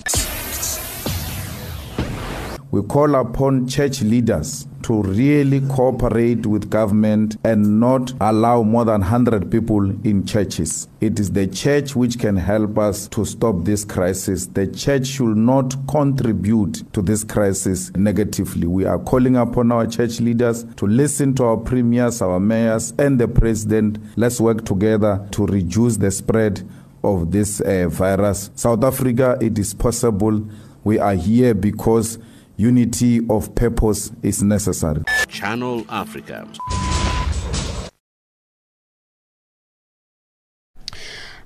[2.72, 9.02] We call upon church leaders to really cooperate with government and not allow more than
[9.02, 10.88] 100 people in churches.
[11.02, 14.46] It is the church which can help us to stop this crisis.
[14.46, 18.68] The church should not contribute to this crisis negatively.
[18.68, 23.20] We are calling upon our church leaders to listen to our premiers, our mayors, and
[23.20, 23.98] the president.
[24.16, 26.70] Let's work together to reduce the spread
[27.04, 28.52] of this uh, virus.
[28.54, 30.48] South Africa, it is possible.
[30.84, 32.20] We are here because
[32.60, 35.01] unity of purpose is necessary.
[35.30, 36.45] Channel Africa.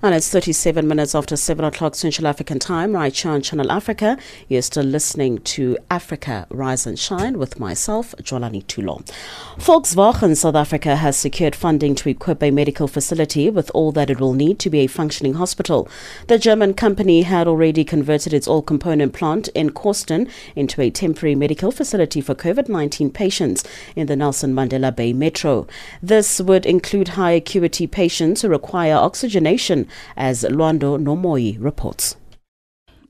[0.04, 4.18] And it's 37 minutes after 7 o'clock Central African time, right here on Channel Africa.
[4.50, 9.10] You're still listening to Africa Rise and Shine with myself, Jolani Tulo.
[9.56, 14.20] Volkswagen South Africa has secured funding to equip a medical facility with all that it
[14.20, 15.88] will need to be a functioning hospital.
[16.28, 21.36] The German company had already converted its all component plant in Koorston into a temporary
[21.36, 23.64] medical facility for COVID 19 patients
[23.96, 25.66] in the Nelson Mandela Bay Metro.
[26.02, 32.16] This would include high acuity patients who require oxygenation as Lwando Nomoyi reports.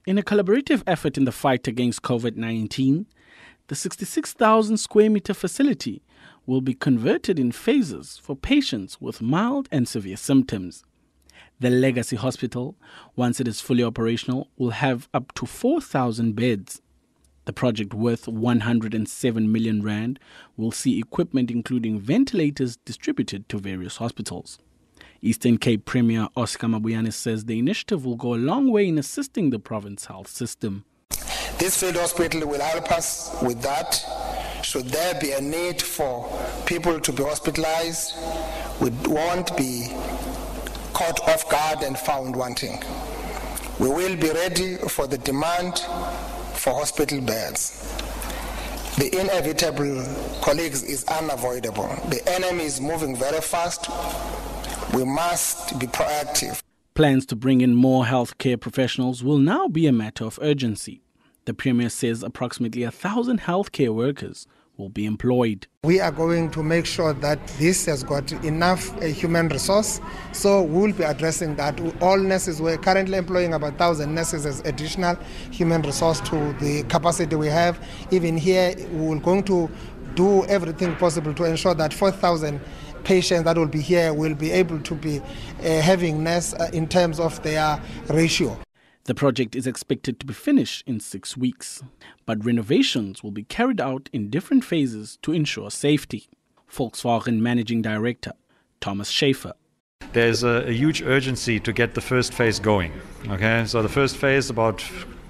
[0.05, 3.05] In a collaborative effort in the fight against COVID 19,
[3.67, 6.03] the 66,000 square meter facility
[6.45, 10.83] will be converted in phases for patients with mild and severe symptoms.
[11.59, 12.75] The Legacy Hospital,
[13.15, 16.81] once it is fully operational, will have up to 4,000 beds.
[17.45, 20.19] The project, worth 107 million rand,
[20.57, 24.59] will see equipment including ventilators distributed to various hospitals.
[25.25, 29.51] Eastern Cape Premier Oscar Mabuyane says the initiative will go a long way in assisting
[29.51, 30.83] the province health system.
[31.57, 34.03] This field hospital will help us with that.
[34.63, 36.29] Should there be a need for
[36.65, 38.15] people to be hospitalized,
[38.81, 39.87] we won't be
[40.93, 42.83] caught off guard and found wanting.
[43.79, 45.79] We will be ready for the demand
[46.55, 47.79] for hospital beds.
[48.97, 50.03] The inevitable,
[50.41, 51.87] colleagues, is unavoidable.
[52.09, 53.87] The enemy is moving very fast.
[54.91, 56.61] We must be proactive.
[56.93, 61.01] Plans to bring in more healthcare professionals will now be a matter of urgency.
[61.45, 65.67] The Premier says approximately a thousand healthcare workers will be employed.
[65.83, 69.99] We are going to make sure that this has got enough uh, human resource.
[70.31, 71.79] So we will be addressing that.
[72.01, 75.15] All nurses, we're currently employing about 1,000 nurses as additional
[75.51, 77.79] human resource to the capacity we have.
[78.11, 79.69] Even here, we're going to
[80.15, 82.59] do everything possible to ensure that 4,000
[83.03, 86.87] patients that will be here will be able to be uh, having nurse uh, in
[86.87, 88.57] terms of their ratio.
[89.05, 91.83] The project is expected to be finished in six weeks,
[92.25, 96.29] but renovations will be carried out in different phases to ensure safety.
[96.71, 98.31] Volkswagen Managing Director
[98.79, 99.53] Thomas Schaefer.
[100.13, 102.91] There's a, a, huge urgency to get the first phase going.
[103.27, 104.83] Okay, so the first phase about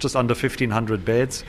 [0.04, 1.44] just under 1,500 beds.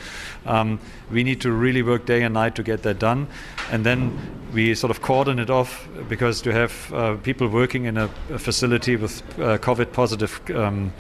[0.47, 0.81] Um,
[1.11, 3.29] we need to really work day and night to get that done,
[3.71, 4.19] and then
[4.55, 8.39] we sort of cordon it off because to have uh, people working in a, a
[8.39, 10.93] facility with uh, COVID positive um,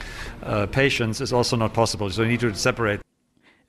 [0.42, 2.10] uh, patients is also not possible.
[2.10, 3.00] So we need to separate.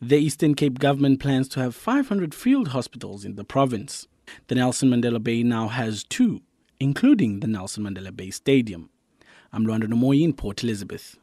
[0.01, 4.07] The Eastern Cape government plans to have 500 field hospitals in the province.
[4.47, 6.41] The Nelson Mandela Bay now has two,
[6.79, 8.89] including the Nelson Mandela Bay Stadium.
[9.53, 11.17] I'm Lwando Nomoyi in Port Elizabeth.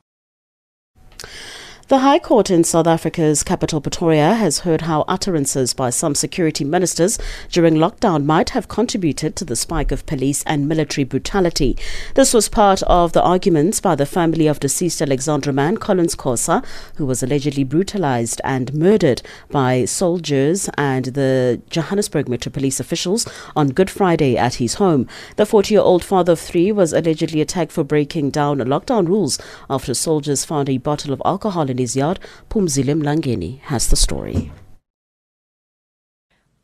[1.89, 6.65] The High Court in South Africa's capital Pretoria has heard how utterances by some security
[6.65, 7.19] ministers
[7.51, 11.77] during lockdown might have contributed to the spike of police and military brutality.
[12.15, 16.65] This was part of the arguments by the family of deceased Alexandra man Collins Khosa,
[16.97, 19.21] who was allegedly brutalized and murdered
[19.51, 25.09] by soldiers and the Johannesburg Metro Police officials on Good Friday at his home.
[25.37, 30.45] The 40-year-old father of three was allegedly attacked for breaking down lockdown rules after soldiers
[30.45, 32.21] found a bottle of alcohol his yard.
[32.51, 34.53] Pumzile Mlangeni has the story.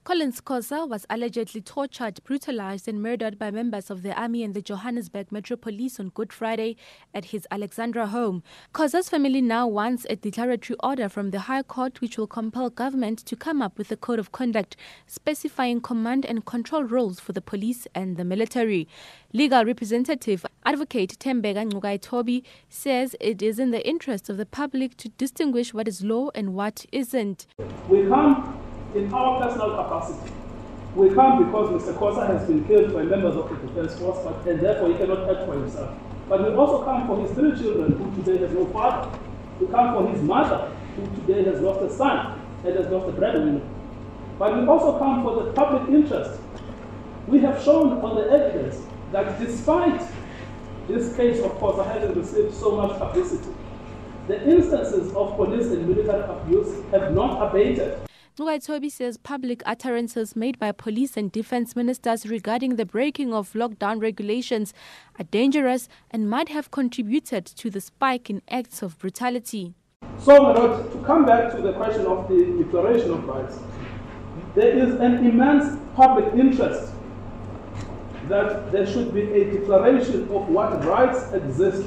[0.08, 4.62] Collins Khosa was allegedly tortured, brutalized, and murdered by members of the army and the
[4.62, 6.76] Johannesburg Metro Police on Good Friday
[7.12, 8.42] at his Alexandra home.
[8.72, 13.18] Khosa's family now wants a declaratory order from the High Court which will compel government
[13.26, 17.42] to come up with a code of conduct specifying command and control roles for the
[17.42, 18.88] police and the military.
[19.34, 25.10] Legal representative Advocate Tembeka Ngcukaitobi says it is in the interest of the public to
[25.10, 27.46] distinguish what is law and what isn't.
[27.90, 28.58] We come
[28.94, 30.32] in our personal capacity.
[30.94, 31.94] We come because Mr.
[31.94, 35.28] Khosa has been killed by members of the defense force, but, and therefore he cannot
[35.30, 35.96] act for himself.
[36.28, 39.18] But we also come for his three children, who today has no father.
[39.60, 43.12] We come for his mother, who today has lost a son and has lost a
[43.12, 43.62] breadwinner.
[44.38, 46.40] But we also come for the public interest.
[47.26, 48.82] We have shown on the evidence
[49.12, 50.00] that despite
[50.86, 53.54] this case of Khosa having received so much publicity,
[54.26, 58.07] the instances of police and military abuse have not abated.
[58.38, 64.00] Toby says public utterances made by police and defense ministers regarding the breaking of lockdown
[64.00, 64.72] regulations
[65.18, 69.74] are dangerous and might have contributed to the spike in acts of brutality.
[70.20, 70.54] So,
[70.92, 73.58] to come back to the question of the declaration of rights,
[74.54, 76.92] there is an immense public interest
[78.28, 81.84] that there should be a declaration of what rights exist,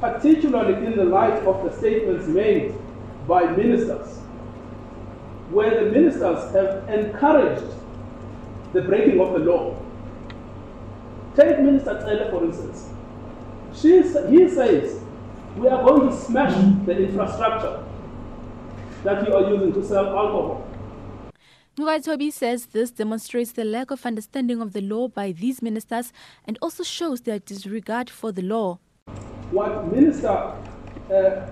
[0.00, 2.74] particularly in the light of the statements made
[3.26, 4.21] by ministers
[5.52, 7.74] where the ministers have encouraged
[8.72, 9.76] the breaking of the law.
[11.36, 12.88] Take Minister Cele, for instance.
[13.74, 15.00] She, he says,
[15.56, 16.54] we are going to smash
[16.86, 17.84] the infrastructure
[19.04, 20.66] that you are using to sell alcohol.
[21.76, 26.12] Toby says this demonstrates the lack of understanding of the law by these ministers
[26.46, 28.78] and also shows their disregard for the law.
[29.50, 30.54] What Minister uh,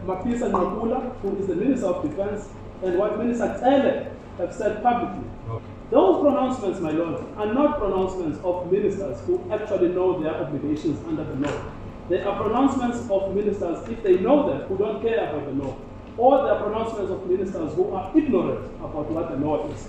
[0.07, 2.49] Mapisa Nqakula, who is the Minister of Defense,
[2.83, 5.29] and what Minister Cele have said publicly.
[5.49, 5.65] Okay.
[5.91, 11.25] Those pronouncements, my lord, are not pronouncements of ministers who actually know their obligations under
[11.25, 11.65] the law.
[12.09, 15.77] They are pronouncements of ministers, if they know them, who don't care about the law.
[16.17, 19.89] Or they are pronouncements of ministers who are ignorant about what the law is.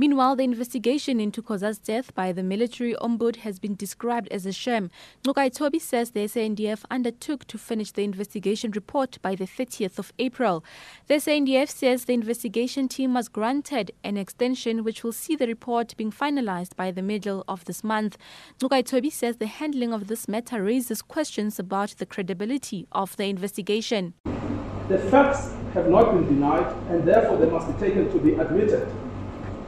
[0.00, 4.50] Meanwhile, the investigation into Khosa's death by the military ombud has been described as a
[4.50, 4.90] sham.
[5.22, 10.64] Ngcukaitobi says the SANDF undertook to finish the investigation report by the 30th of April.
[11.08, 15.94] The SANDF says the investigation team was granted an extension which will see the report
[15.98, 18.16] being finalized by the middle of this month.
[18.58, 24.14] Ngcukaitobi says the handling of this matter raises questions about the credibility of the investigation.
[24.88, 28.90] The facts have not been denied and therefore they must be taken to be admitted.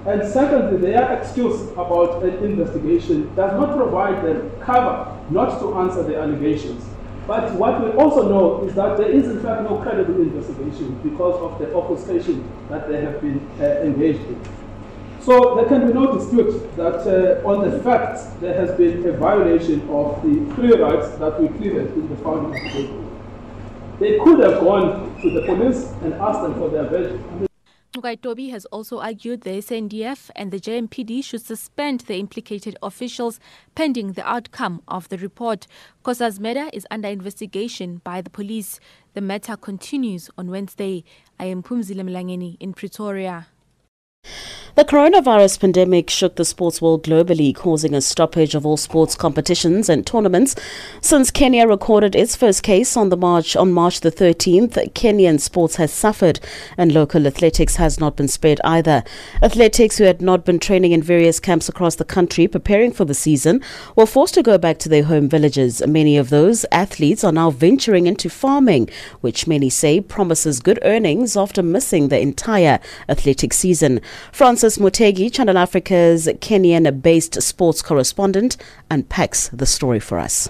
[0.05, 6.03] And secondly, their excuse about an investigation does not provide them cover not to answer
[6.03, 6.84] the allegations.
[7.26, 11.40] But what we also know is that there is in fact no credible investigation because
[11.40, 14.40] of the obfuscation that they have been uh, engaged in.
[15.20, 19.12] So there can be no dispute that uh, on the facts there has been a
[19.12, 23.05] violation of the three rights that we pleaded in the founding of the
[24.00, 27.48] They could have gone to the police and asked them for their version.
[27.93, 33.38] Toby has also argued the SANDF and the JMPD should suspend the implicated officials
[33.74, 35.66] pending the outcome of the report.
[36.03, 38.80] Khosa's murder is under investigation by the police.
[39.12, 41.05] The matter continues on Wednesday.
[41.38, 43.49] I am Pumzile Mlangeni in Pretoria.
[44.74, 49.90] The coronavirus pandemic shook the sports world globally, causing a stoppage of all sports competitions
[49.90, 50.56] and tournaments.
[51.02, 55.76] Since Kenya recorded its first case on the March on March the 13th, Kenyan sports
[55.76, 56.40] has suffered,
[56.78, 59.04] and local athletics has not been spared either.
[59.42, 63.12] Athletics who had not been training in various camps across the country preparing for the
[63.12, 63.60] season
[63.94, 65.86] were forced to go back to their home villages.
[65.86, 68.88] Many of those athletes are now venturing into farming,
[69.20, 74.00] which many say promises good earnings after missing the entire athletic season.
[74.32, 78.56] Francis Motegi, Channel Africa's Kenyan based sports correspondent,
[78.90, 80.48] unpacks the story for us.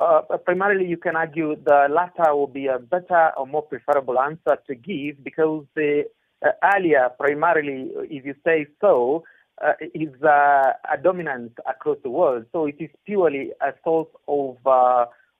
[0.00, 4.56] Uh, primarily, you can argue the latter will be a better or more preferable answer
[4.66, 6.04] to give because the
[6.44, 9.24] uh, earlier, primarily, if you say so,
[9.62, 12.46] uh, is uh, a dominance across the world.
[12.50, 14.56] So it is purely a source of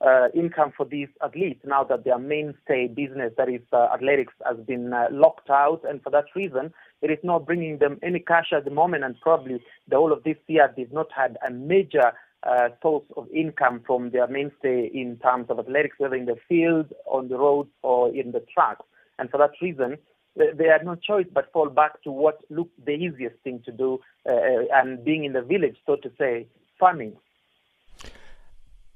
[0.04, 4.32] uh, uh, income for these athletes now that their mainstay business, that is uh, athletics,
[4.46, 5.80] has been uh, locked out.
[5.88, 6.72] And for that reason,
[7.02, 9.04] it is not bringing them any cash at the moment.
[9.04, 13.28] And probably the whole of this year, they've not had a major uh, source of
[13.30, 17.70] income from their mainstay in terms of athletics, whether in the field, on the roads,
[17.82, 18.78] or in the track.
[19.18, 19.98] And for that reason,
[20.36, 23.98] they had no choice but fall back to what looked the easiest thing to do,
[24.28, 24.32] uh,
[24.72, 26.46] and being in the village, so to say,
[26.78, 27.16] farming.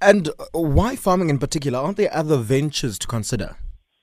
[0.05, 1.79] And why farming in particular?
[1.79, 3.57] Aren't there other ventures to consider?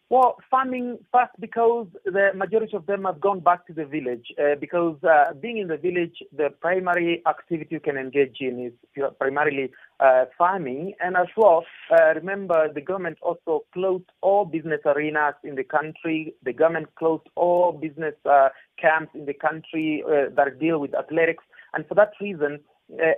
[0.10, 4.26] Well, farming first because the majority of them have gone back to the village.
[4.38, 9.04] Uh, because uh, being in the village, the primary activity you can engage in is
[9.20, 10.95] primarily uh, farming.
[10.99, 16.34] And as well, uh, remember the government also closed all business arenas in the country.
[16.43, 18.49] The government closed all business uh,
[18.82, 21.43] camps in the country uh, that deal with athletics.
[21.74, 22.60] And for that reason,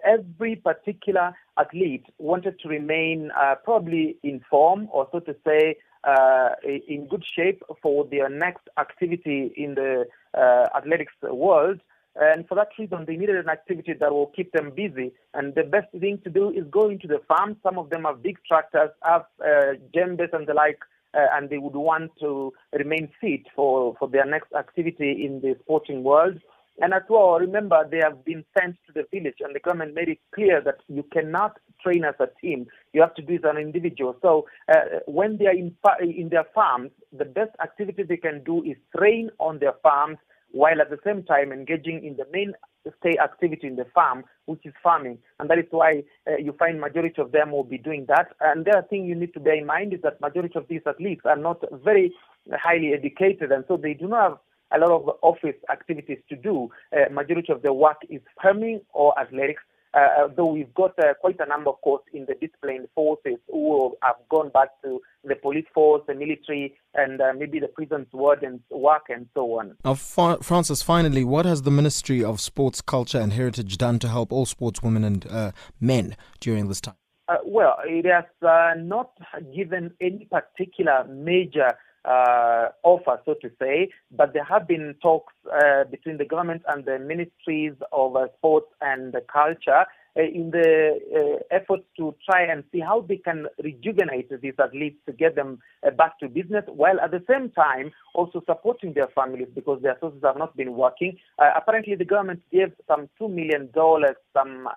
[0.06, 6.50] every particular athlete wanted to remain uh, probably in form or so to say uh,
[6.66, 10.06] in good shape for their next activity in the
[10.38, 11.80] uh, athletics world.
[12.16, 15.14] And for that reason, they needed an activity that will keep them busy.
[15.34, 17.58] And the best thing to do is go into the farm.
[17.64, 20.80] Some of them have big tractors, have uh, and the like,
[21.16, 25.56] uh, and they would want to remain fit for, for their next activity in the
[25.64, 26.40] sporting world.
[26.82, 30.10] And as well, remember, they have been sent to the village, and the government made
[30.10, 32.66] it clear that you cannot train as a team.
[32.94, 34.16] You have to do it as an individual.
[34.22, 38.64] So uh, when they are in, in their farms, the best activity they can do
[38.64, 40.18] is train on their farms
[40.52, 42.54] while at the same time engaging in the main
[43.00, 45.18] stay activity in the farm, which is farming.
[45.40, 48.34] And that is why uh, you find majority of them will be doing that.
[48.40, 50.82] And the other thing you need to bear in mind is that majority of these
[50.86, 52.14] athletes are not very
[52.52, 54.38] highly educated, and so they do not have
[54.74, 56.70] a lot of office activities to do.
[56.96, 59.62] Uh, majority of the work is farming or athletics.
[59.94, 63.96] Uh, though we've got uh, quite a number, of course, in the disciplined forces who
[64.02, 68.60] have gone back to the police force, the military, and uh, maybe the prisons wardens
[68.72, 69.76] work and so on.
[69.86, 74.10] Now, Fa- Francis, finally, what has the Ministry of Sports, Culture and Heritage done to
[74.10, 76.96] help all sportswomen and uh, men during this time?
[77.28, 79.12] Uh, well, it has uh, not
[79.56, 81.72] given any particular major
[82.06, 86.86] uh, offer, so to say, but there have been talks uh, between the government and
[86.86, 89.86] the ministries of uh, sports and culture
[90.16, 94.98] uh, in the uh, efforts to try and see how they can rejuvenate these athletes
[95.06, 99.08] to get them uh, back to business, while at the same time also supporting their
[99.16, 101.18] families because their sources have not been working.
[101.40, 104.68] apparently, the government gave some two million dollars some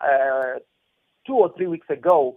[1.26, 2.36] two or three weeks ago.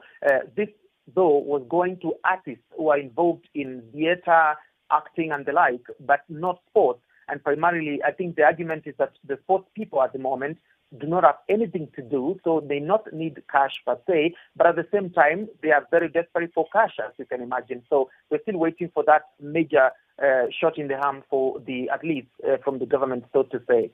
[0.58, 0.68] this
[1.16, 4.56] though was going to artists who are involved in theater,
[4.92, 7.02] acting and the like, but not sports.
[7.28, 10.58] And primarily, I think the argument is that the sports people at the moment
[11.00, 14.76] do not have anything to do, so they not need cash per se, but at
[14.76, 17.84] the same time, they are very desperate for cash, as you can imagine.
[17.90, 19.92] So we're still waiting for that major
[20.24, 23.92] uh, shot in the arm for the athletes uh, from the government, so to say.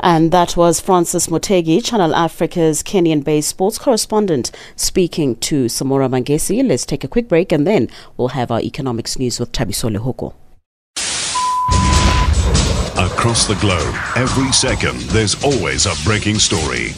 [0.00, 6.66] And that was Francis Motegi, Channel Africa's Kenyan based sports correspondent, speaking to Samora Mangesi.
[6.66, 10.34] Let's take a quick break and then we'll have our economics news with Tabiso Lehoko.
[12.98, 16.90] Across the globe, every second, there's always a breaking story.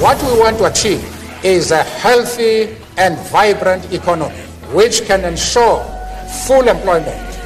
[0.00, 1.04] What we want to achieve
[1.44, 4.34] is a healthy and vibrant economy
[4.72, 5.82] which can ensure
[6.46, 7.31] full employment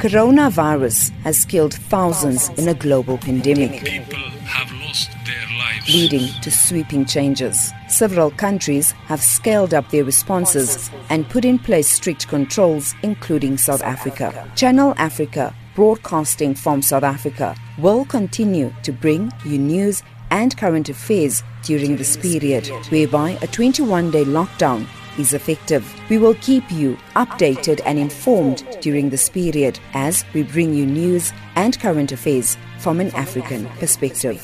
[0.00, 5.94] Coronavirus has killed thousands in a global pandemic, People have lost their lives.
[5.94, 7.70] leading to sweeping changes.
[7.88, 13.82] Several countries have scaled up their responses and put in place strict controls, including South
[13.82, 14.50] Africa.
[14.56, 21.42] Channel Africa, broadcasting from South Africa, will continue to bring you news and current affairs
[21.62, 24.86] during this period, whereby a 21 day lockdown
[25.18, 25.84] is effective.
[26.08, 31.32] We will keep you updated and informed during this period as we bring you news
[31.56, 34.40] and current affairs from an African perspective.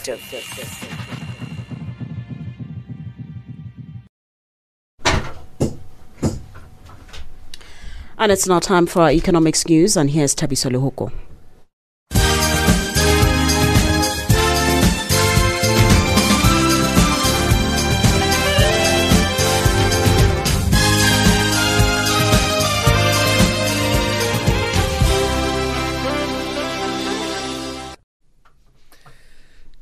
[8.19, 11.13] And it's now time for our economics news, and here's Tabiso Lehoko.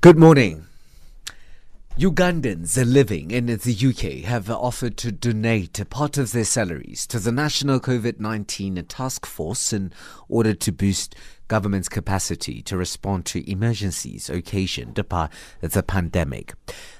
[0.04, 0.66] Good morning.
[1.96, 7.18] Ugandans living in the UK have offered to donate a part of their salaries to
[7.18, 9.94] the National COVID 19 Task Force in
[10.28, 11.14] order to boost
[11.48, 15.30] government's capacity to respond to emergencies occasioned by
[15.62, 16.52] the pandemic.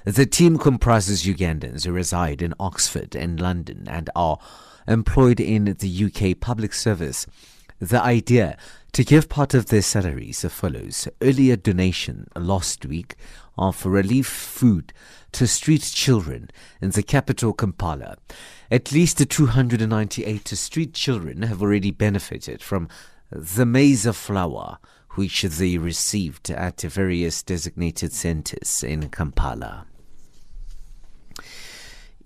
[0.05, 4.39] The team comprises Ugandans who reside in Oxford and London and are
[4.87, 7.27] employed in the UK public service.
[7.79, 8.57] The idea
[8.93, 13.15] to give part of their salaries as follows earlier donation last week
[13.57, 14.93] of relief food
[15.33, 16.49] to street children
[16.81, 18.17] in the capital Kampala.
[18.71, 22.87] At least 298 street children have already benefited from
[23.29, 24.77] the maize flour
[25.11, 29.85] which they received at various designated centers in Kampala.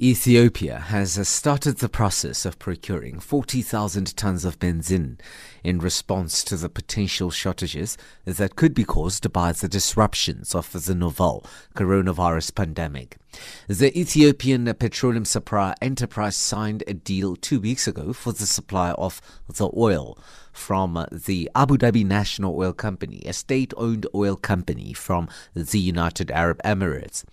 [0.01, 5.19] Ethiopia has uh, started the process of procuring 40,000 tons of benzene
[5.61, 10.95] in response to the potential shortages that could be caused by the disruptions of the
[10.95, 11.45] novel
[11.75, 13.17] coronavirus pandemic.
[13.67, 19.21] The Ethiopian Petroleum Supply Enterprise signed a deal two weeks ago for the supply of
[19.49, 20.17] the oil
[20.59, 26.29] from the Abu Dhabi National Oil Company, a state owned oil company from the United
[26.29, 27.23] Arab Emirates.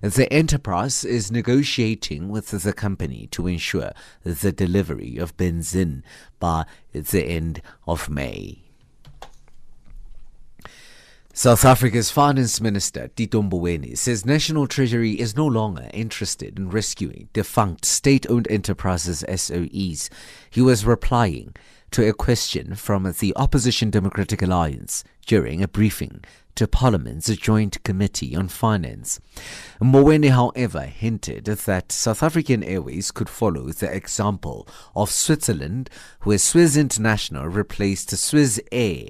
[0.00, 3.92] The enterprise is negotiating with the company to ensure
[4.24, 6.02] the delivery of benzene
[6.40, 8.62] by the end of May.
[11.32, 17.28] South Africa's Finance Minister Tito Mboweni says National Treasury is no longer interested in rescuing
[17.32, 20.10] defunct state-owned enterprises SOEs.
[20.50, 21.54] He was replying
[21.90, 26.22] to a question from the Opposition Democratic Alliance during a briefing
[26.54, 29.20] to Parliament's Joint Committee on Finance.
[29.80, 35.90] Mboweni, however, hinted that South African Airways could follow the example of Switzerland,
[36.22, 39.08] where Swiss International replaced Swiss Air.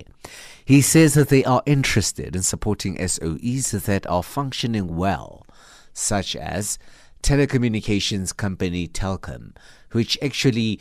[0.65, 5.47] He says that they are interested in supporting SOEs that are functioning well,
[5.93, 6.79] such as
[7.23, 9.55] telecommunications company Telkom,
[9.93, 10.81] which actually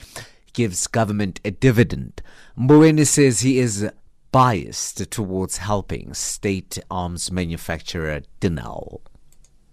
[0.53, 2.21] gives government a dividend.
[2.57, 3.89] Mboweni says he is
[4.31, 9.01] biased towards helping state arms manufacturer Denel.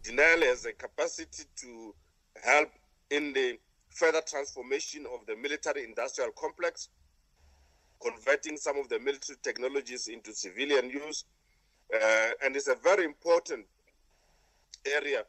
[0.02, 1.94] Denel has a capacity to
[2.42, 2.70] help
[3.10, 3.58] in the
[3.90, 6.88] further transformation of the military industrial complex,
[8.02, 11.24] converting some of the military technologies into civilian use,
[11.94, 13.64] uh, and it's a very important
[14.86, 15.24] area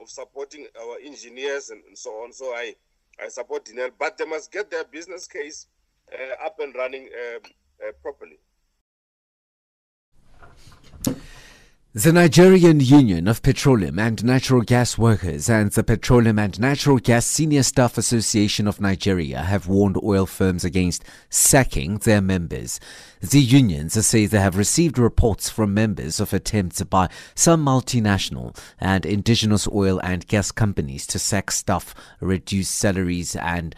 [0.00, 2.32] of supporting our engineers and, and so on.
[2.32, 2.74] So I,
[3.22, 5.66] I support Denel, but they must get their business case
[6.12, 7.40] uh, up and running um,
[7.86, 8.38] uh, properly.
[11.96, 17.24] The Nigerian Union of Petroleum and Natural Gas Workers and the Petroleum and Natural Gas
[17.24, 22.80] Senior Staff Association of Nigeria have warned oil firms against sacking their members.
[23.20, 29.06] The unions say they have received reports from members of attempts by some multinational and
[29.06, 33.72] indigenous oil and gas companies to sack staff, reduce salaries, and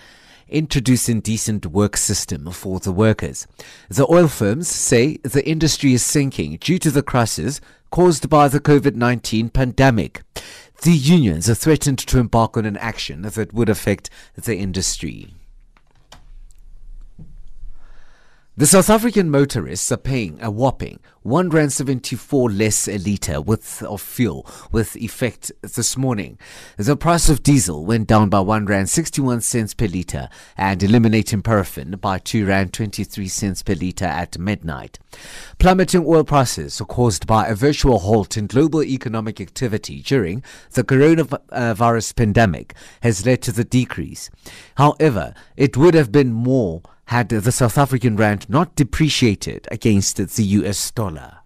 [0.48, 3.46] introduce a decent work system for the workers.
[3.90, 7.60] The oil firms say the industry is sinking due to the crisis
[7.90, 10.22] caused by the COVID 19 pandemic.
[10.82, 15.34] The unions are threatened to embark on an action that would affect the industry.
[18.58, 23.38] The South African motorists are paying a whopping one rand seventy four less a litre
[23.38, 26.38] with of fuel with effect this morning.
[26.78, 30.82] The price of diesel went down by one rand sixty one cents per litre and
[30.82, 34.98] eliminating paraffin by two rand twenty three cents per litre at midnight.
[35.58, 40.42] Plummeting oil prices are caused by a virtual halt in global economic activity during
[40.72, 44.30] the coronavirus pandemic has led to the decrease.
[44.76, 50.42] However, it would have been more had the South African rand not depreciated against the
[50.42, 51.38] US dollar.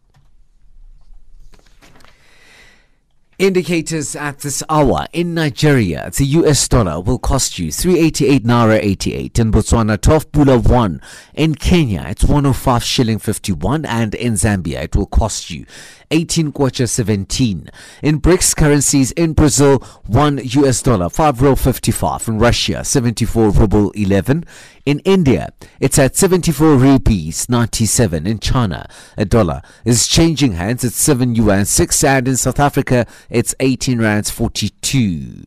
[3.39, 5.07] Indicators at this hour.
[5.15, 10.59] In Nigeria, the US dollar will cost you 388 naira 88 in Botswana 12 pula
[10.59, 11.01] 1
[11.33, 15.65] in Kenya it's 105 shilling 51 and in Zambia it will cost you
[16.11, 17.71] 18 kwacha 17
[18.03, 23.91] in BRICS currencies in Brazil 1 US dollar 5 ruble 55 in Russia 74 ruble
[23.95, 24.45] 11
[24.87, 28.27] in India, it's at 74 rupees 97.
[28.27, 30.85] In China, a dollar is changing hands.
[30.85, 35.45] At 7 yuan 6 and in South Africa, it's 18 rands 42.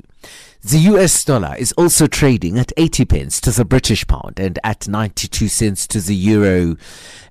[0.65, 4.87] The US dollar is also trading at 80 pence to the British pound and at
[4.87, 6.77] 92 cents to the euro.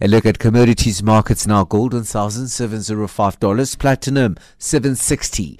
[0.03, 5.59] A look at commodities markets now gold $1,705, platinum $760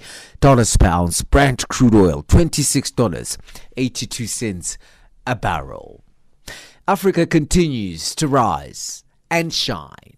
[0.79, 4.77] per ounce, Brent crude oil $26.82
[5.25, 6.03] a barrel.
[6.87, 10.17] Africa continues to rise and shine.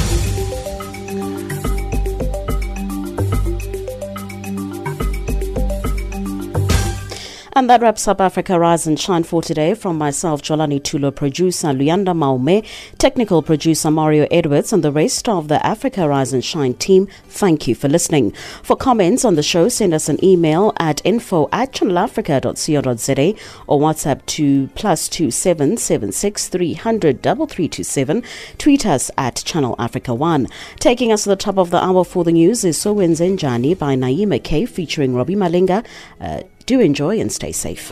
[7.53, 9.73] And that wraps up Africa Rise and Shine for today.
[9.73, 12.65] From myself, Jolani Tulo, producer Luyanda Maume,
[12.97, 17.67] technical producer Mario Edwards, and the rest of the Africa Rise and Shine team, thank
[17.67, 18.31] you for listening.
[18.63, 23.35] For comments on the show, send us an email at info at channelafrica.co.za
[23.67, 28.23] or WhatsApp to plus two seven seven six three hundred double three two seven.
[28.59, 30.47] Tweet us at Channel Africa One.
[30.79, 33.95] Taking us to the top of the hour for the news is So Zenjani by
[33.95, 35.85] Naima Kay featuring Robbie Malinga.
[36.21, 37.91] Uh, do enjoy and stay safe.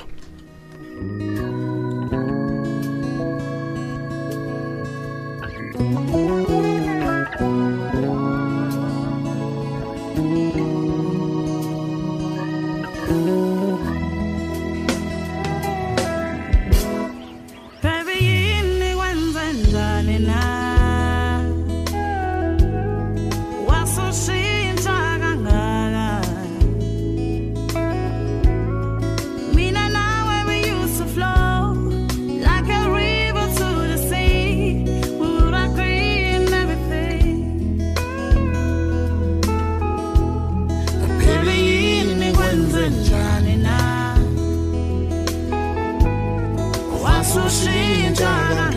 [48.20, 48.69] Jara.